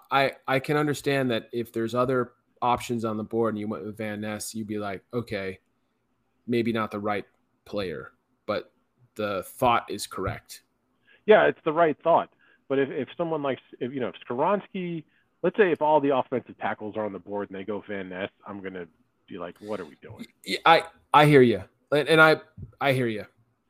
[0.10, 2.32] I, I can understand that if there's other
[2.64, 5.60] options on the board and you went with Van Ness, you'd be like, okay,
[6.48, 7.26] maybe not the right
[7.66, 8.12] player,
[8.46, 8.72] but
[9.16, 10.64] the thought is correct.
[11.26, 12.30] Yeah, it's the right thought.
[12.68, 15.04] But if, if someone like, if you know, if Skoronski
[15.44, 18.10] let's say if all the offensive tackles are on the board and they go Van
[18.10, 18.88] Ness, I'm gonna
[19.28, 20.26] be like, what are we doing?
[20.66, 20.84] I
[21.14, 21.62] I hear you,
[21.92, 22.38] and I
[22.82, 23.26] I hear you,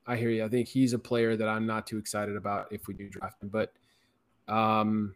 [0.07, 0.45] I hear you.
[0.45, 3.43] I think he's a player that I'm not too excited about if we do draft
[3.43, 3.73] him, but
[4.47, 5.15] um,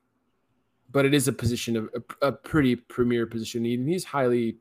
[0.91, 4.57] but it is a position of a, a pretty premier position, and he's highly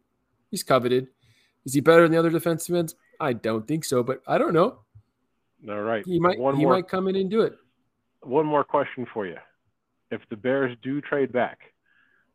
[0.51, 1.09] he's coveted.
[1.64, 2.95] Is he better than the other defensive ends?
[3.20, 4.79] I don't think so, but I don't know.
[5.68, 7.57] All right, he might One he more, might come in and do it.
[8.22, 9.37] One more question for you:
[10.11, 11.59] If the Bears do trade back,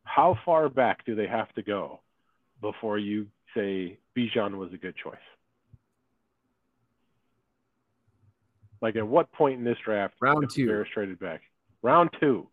[0.03, 2.01] how far back do they have to go
[2.61, 5.15] before you say Bijan was a good choice?
[8.81, 11.41] Like at what point in this draft round two Bears traded back?
[11.83, 12.47] Round two.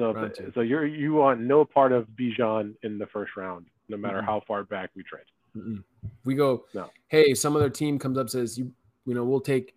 [0.00, 3.96] So round so you're you want no part of Bijan in the first round, no
[3.96, 4.26] matter mm-hmm.
[4.26, 5.24] how far back we trade.
[5.56, 5.82] Mm-mm.
[6.24, 6.90] We go, No.
[7.08, 8.72] hey, some other team comes up says you,
[9.06, 9.74] you know, we'll take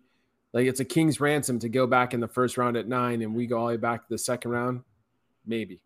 [0.52, 3.34] like it's a king's ransom to go back in the first round at nine, and
[3.34, 4.82] we go all the way back to the second round.
[5.46, 5.80] Maybe,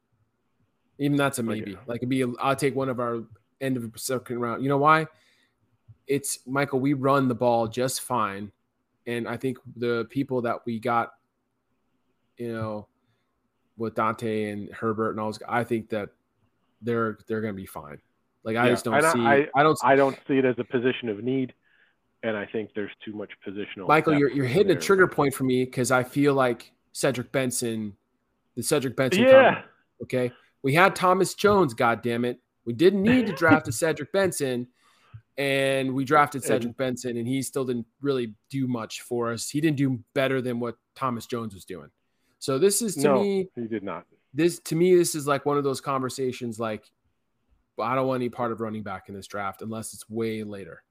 [0.98, 1.48] even that's a Okay.
[1.48, 1.78] maybe.
[1.86, 3.24] Like it'd be, a, I'll take one of our
[3.60, 4.62] end of the second round.
[4.62, 5.06] You know why?
[6.06, 6.80] It's Michael.
[6.80, 8.52] We run the ball just fine,
[9.06, 11.12] and I think the people that we got,
[12.36, 12.88] you know,
[13.78, 16.10] with Dante and Herbert and all those, I think that
[16.82, 17.98] they're they're gonna be fine.
[18.44, 19.20] Like I Yeah, just don't and I- see.
[19.20, 19.78] I- I, don't.
[19.84, 21.54] I don't see it as a position of need,
[22.22, 23.86] and I think there's too much positional.
[23.88, 27.96] Michael, you're you're hitting a trigger point for me because I feel like Cedric Benson,
[28.56, 29.22] the Cedric Benson.
[29.22, 29.64] Yeah, comment,
[30.02, 30.32] okay.
[30.62, 31.74] We had Thomas Jones.
[31.74, 32.40] God damn it.
[32.64, 34.66] We didn't need to draft a Cedric Benson,
[35.36, 39.48] and we drafted Cedric Benson, and he still didn't really do much for us.
[39.48, 41.90] He didn't do better than what Thomas Jones was doing.
[42.38, 43.22] So this is to No.
[43.22, 44.06] me, he did not.
[44.34, 46.60] this to me, this is like one of those conversations.
[46.60, 46.84] Like,
[47.80, 50.82] I don't want any part of running back in this draft unless it's way later.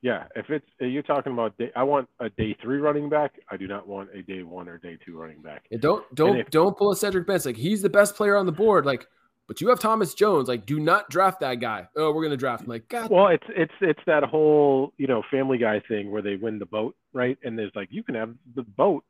[0.00, 3.38] Yeah, if it's if you're talking about day, I want a day three running back.
[3.48, 5.66] I do not want a day one or day two running back.
[5.70, 7.50] And don't don't if- don't pull a Cedric Benson.
[7.50, 8.84] Like he's the best player on the board.
[8.84, 9.06] Like,
[9.46, 10.48] but you have Thomas Jones.
[10.48, 11.86] Like, do not draft that guy.
[11.96, 12.68] Oh, we're gonna draft him.
[12.68, 16.34] Like, God, Well, it's it's it's that whole you know Family Guy thing where they
[16.34, 17.38] win the boat, right?
[17.44, 19.04] And there's like you can have the boat,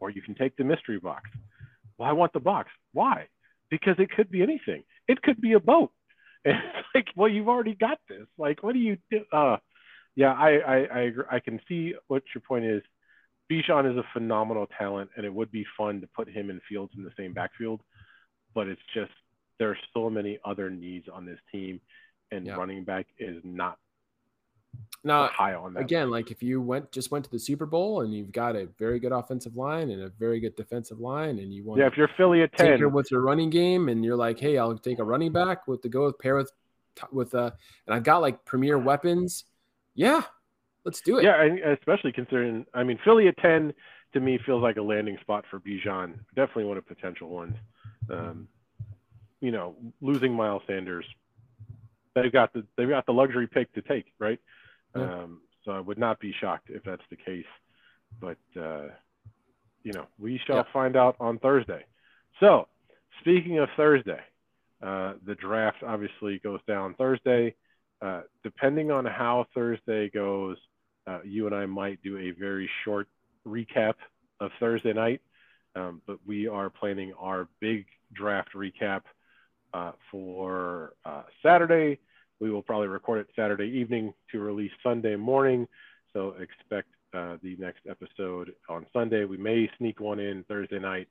[0.00, 1.30] or you can take the mystery box.
[1.98, 2.70] Well, I want the box.
[2.92, 3.28] Why?
[3.70, 4.82] Because it could be anything.
[5.08, 5.90] It could be a boat.
[6.46, 8.26] And it's like, well, you've already got this.
[8.36, 9.20] Like, what do you do?
[9.32, 9.56] Uh,
[10.14, 11.24] yeah, I I I, agree.
[11.30, 12.82] I can see what your point is.
[13.50, 16.92] Bijan is a phenomenal talent, and it would be fun to put him in Fields
[16.98, 17.80] in the same backfield.
[18.54, 19.10] But it's just
[19.58, 21.80] there are so many other needs on this team,
[22.30, 22.56] and Yeah.
[22.56, 23.78] running back is not
[25.04, 25.80] now high on that.
[25.80, 28.66] again, like if you went just went to the Super Bowl and you've got a
[28.78, 31.96] very good offensive line and a very good defensive line, and you want yeah, if
[31.96, 34.98] you're Philly at ten, tinker with your running game, and you're like, hey, I'll take
[34.98, 36.50] a running back with the go with pair with
[37.12, 37.50] with uh,
[37.86, 39.44] and I've got like premier weapons.
[39.94, 40.22] Yeah,
[40.84, 41.24] let's do it.
[41.24, 43.74] yeah, and especially considering, I mean, Philly at ten
[44.14, 46.14] to me feels like a landing spot for Bijan.
[46.34, 47.56] Definitely one of potential ones.
[48.10, 48.48] Um,
[49.40, 51.04] you know, losing Miles Sanders,
[52.14, 54.38] they've got the they've got the luxury pick to take, right?
[54.94, 55.22] Yeah.
[55.22, 57.44] Um, so I would not be shocked if that's the case.
[58.20, 58.88] But uh,
[59.82, 60.72] you know, we shall Yeah.
[60.72, 61.84] find out on Thursday.
[62.40, 62.68] So,
[63.20, 64.20] speaking of Thursday,
[64.82, 67.54] uh, the draft obviously goes down Thursday.
[68.02, 70.58] Uh, depending on how Thursday goes,
[71.06, 73.08] uh, you and I might do a very short
[73.46, 73.94] recap
[74.40, 75.22] of Thursday night.
[75.76, 79.02] Um, but we are planning our big draft recap
[79.72, 81.98] uh, for uh, Saturday.
[82.40, 85.66] We will probably record it Saturday evening to release Sunday morning.
[86.12, 89.24] So expect uh, the next episode on Sunday.
[89.24, 91.08] We may sneak one in Thursday night.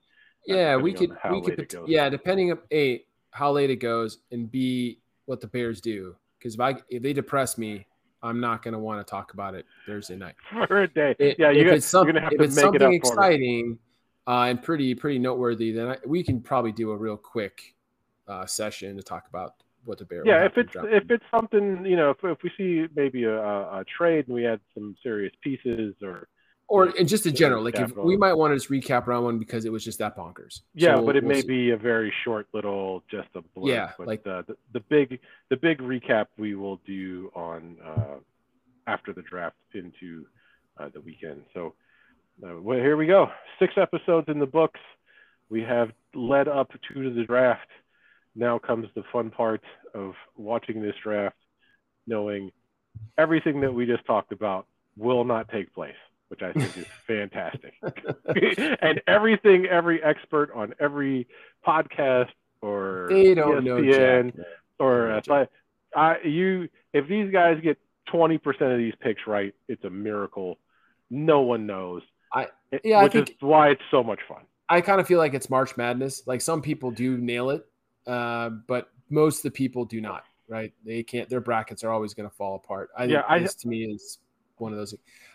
[0.49, 1.89] uh, Yeah, we could we could late it pot- goes.
[1.89, 6.15] yeah, depending on a how late it goes and b what the Bears do.
[6.37, 7.85] Because if I if they depress me,
[8.21, 10.35] I'm not gonna want to talk about it Thursday night.
[10.67, 11.15] for a day.
[11.19, 12.89] It- yeah, you're, gonna, it's some- you're gonna have to make it something up for
[12.89, 12.95] me.
[12.97, 13.79] exciting
[14.27, 17.75] uh, and pretty pretty noteworthy, then I, we can probably do a real quick
[18.27, 19.53] uh, session to talk about
[19.85, 20.23] what the Bears.
[20.25, 23.83] Yeah, if it's if it's something you know, if, if we see maybe a, a
[23.97, 26.27] trade and we had some serious pieces or
[26.67, 29.37] or and just in general, like if we might want to just recap round one
[29.39, 30.61] because it was just that bonkers.
[30.73, 31.47] Yeah, So we'll- but it we'll may see.
[31.47, 33.67] be a very short little, just a blurb.
[33.67, 35.19] Yeah, but like- the, the the big
[35.49, 38.15] the big recap we will do on uh,
[38.87, 40.25] after the draft into
[40.79, 41.43] uh, the weekend.
[41.53, 41.73] So
[42.43, 43.27] uh, well, here we go.
[43.59, 44.79] Six episodes in the books.
[45.49, 47.67] We have led up to the draft.
[48.35, 49.61] Now comes the fun part
[49.93, 51.35] of watching this draft,
[52.07, 52.51] knowing
[53.17, 54.65] everything that we just talked about
[54.97, 55.95] will not take place,
[56.29, 57.73] which I think is fantastic.
[58.81, 61.27] and everything every expert on every
[61.65, 62.29] podcast
[62.61, 64.45] or They don't know ESPN Jack.
[64.79, 65.49] or know athletic,
[65.95, 67.77] I you if these guys get
[68.11, 68.39] 20%
[68.71, 70.57] of these picks right, it's a miracle.
[71.09, 72.01] No one knows.
[72.33, 72.47] I-
[72.83, 74.41] yeah, I think- is why it's so much fun.
[74.69, 76.25] I kind of feel like it's March Madness.
[76.25, 77.65] Like some people do nail it,
[78.07, 80.23] uh, but most of the people do not.
[80.49, 80.73] Right?
[80.85, 81.29] They can't.
[81.29, 82.89] Their brackets are always going to fall apart.
[82.97, 84.19] I Yeah, think I- this to me is
[84.57, 84.93] one of those.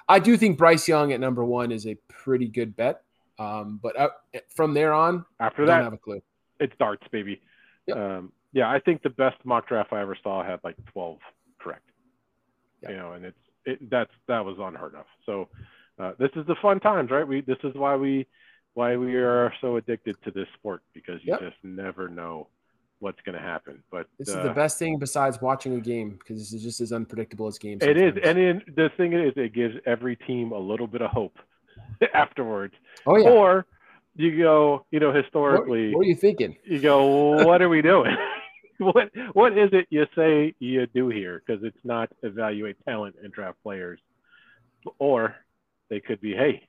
[0.09, 3.03] I do think Bryce Young at number one is a pretty good bet.
[3.39, 4.09] Um, but uh,
[4.55, 6.21] from there on, After that, I don't have a clue.
[6.61, 7.41] it's darts, baby.
[7.87, 7.97] Yep.
[7.97, 11.19] Um, yeah, I think the best mock draft I ever saw had like 12
[11.59, 11.89] correct.
[12.83, 12.91] Yep.
[12.91, 15.05] You know, and it's it that's that was unheard of.
[15.27, 15.49] So
[15.99, 17.27] uh, this is the fun times, right?
[17.27, 18.27] We this is why we
[18.75, 21.41] why we are so addicted to this sport because you Yep.
[21.41, 22.49] just never know
[23.01, 23.83] what's going to happen.
[23.91, 26.81] But This uh, is the best thing besides watching a game because this is just
[26.81, 27.83] as unpredictable as games.
[27.83, 31.11] It is, and in, the thing is, it gives every team a little bit of
[31.11, 31.37] hope
[32.15, 32.75] afterwards.
[33.07, 33.29] oh yeah.
[33.29, 33.67] Or
[34.17, 36.57] you go, you know, What, historically, what are you thinking?
[36.65, 38.17] you go, what are we doing?
[38.79, 41.43] what what is it you say you do here?
[41.45, 44.01] Because it's not evaluate talent and draft players,
[44.99, 45.37] or
[45.89, 46.69] they could be, hey,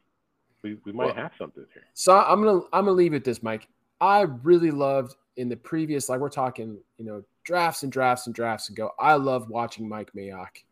[0.64, 1.84] we, we might Well, have something here.
[1.94, 3.68] So I'm gonna I'm gonna leave it this, Mike.
[4.02, 8.36] I really loved in the previous, like we're talking, you know, drafts and drafts and
[8.36, 8.92] drafts ago.
[9.00, 10.64] I love watching Mike Mayock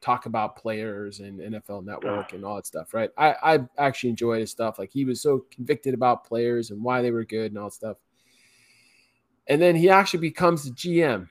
[0.00, 2.94] talk about players and NFL Network and all that stuff.
[2.94, 3.10] Right?
[3.18, 4.78] I I actually enjoyed his stuff.
[4.78, 7.74] Like he was so convicted about players and why they were good and all that
[7.74, 7.96] stuff.
[9.48, 11.28] And then he actually becomes the GM.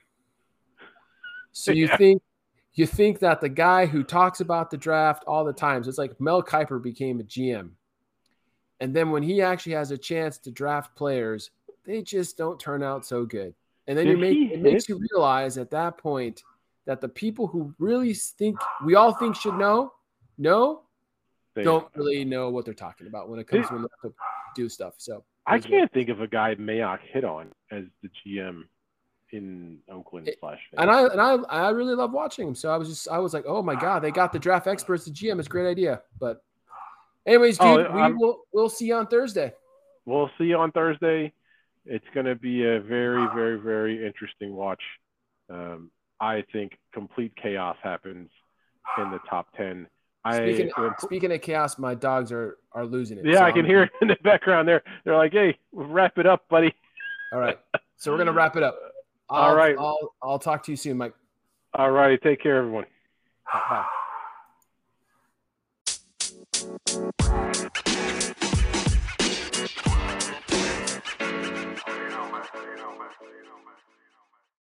[1.52, 1.96] So you Yeah.
[1.96, 2.22] think
[2.74, 5.98] you think that the guy who talks about the draft all the times, so it's
[5.98, 7.70] like Mel Kiper became a GM.
[8.80, 11.50] And then when he actually has a chance to draft players,
[11.84, 13.54] they just don't turn out so good.
[13.86, 16.42] And then you make it makes you realize at that point
[16.86, 19.92] that the people who really think we all think should know,
[20.38, 20.82] know,
[21.54, 24.10] They- don't really know what they're talking about when it comes to when they
[24.54, 24.94] do stuff.
[24.98, 28.68] So I can't think of a guy Mayock hit on as the GM
[29.32, 30.60] in Oakland It- slash.
[30.78, 32.54] and I and I I really love watching him.
[32.54, 35.04] So I was just I was like, oh my god, they got the draft experts.
[35.04, 36.02] The GM It's a great idea.
[36.20, 36.44] But
[37.26, 39.52] anyways, Oh, dude, we will we'll see you on Thursday.
[40.04, 41.32] we'll see you on Thursday
[41.84, 44.82] it's going to be a very, very, very interesting watch.
[45.50, 48.30] Um, I think complete chaos happens
[48.98, 49.86] in the top 10.
[50.32, 53.26] Speaking, I, speaking of chaos, my dogs are, are losing it.
[53.26, 54.82] Yeah, so I can I'm, hear it in the background there.
[55.04, 56.72] They're like, hey, wrap it up, buddy.
[57.32, 57.58] All right.
[57.96, 58.78] So we're going to wrap it up.
[59.30, 59.76] I'll, All right.
[59.78, 61.14] I'll, I'll talk to you soon, Mike.
[61.74, 62.18] All righty.
[62.18, 62.84] Take care, everyone.
[63.52, 63.86] Bye.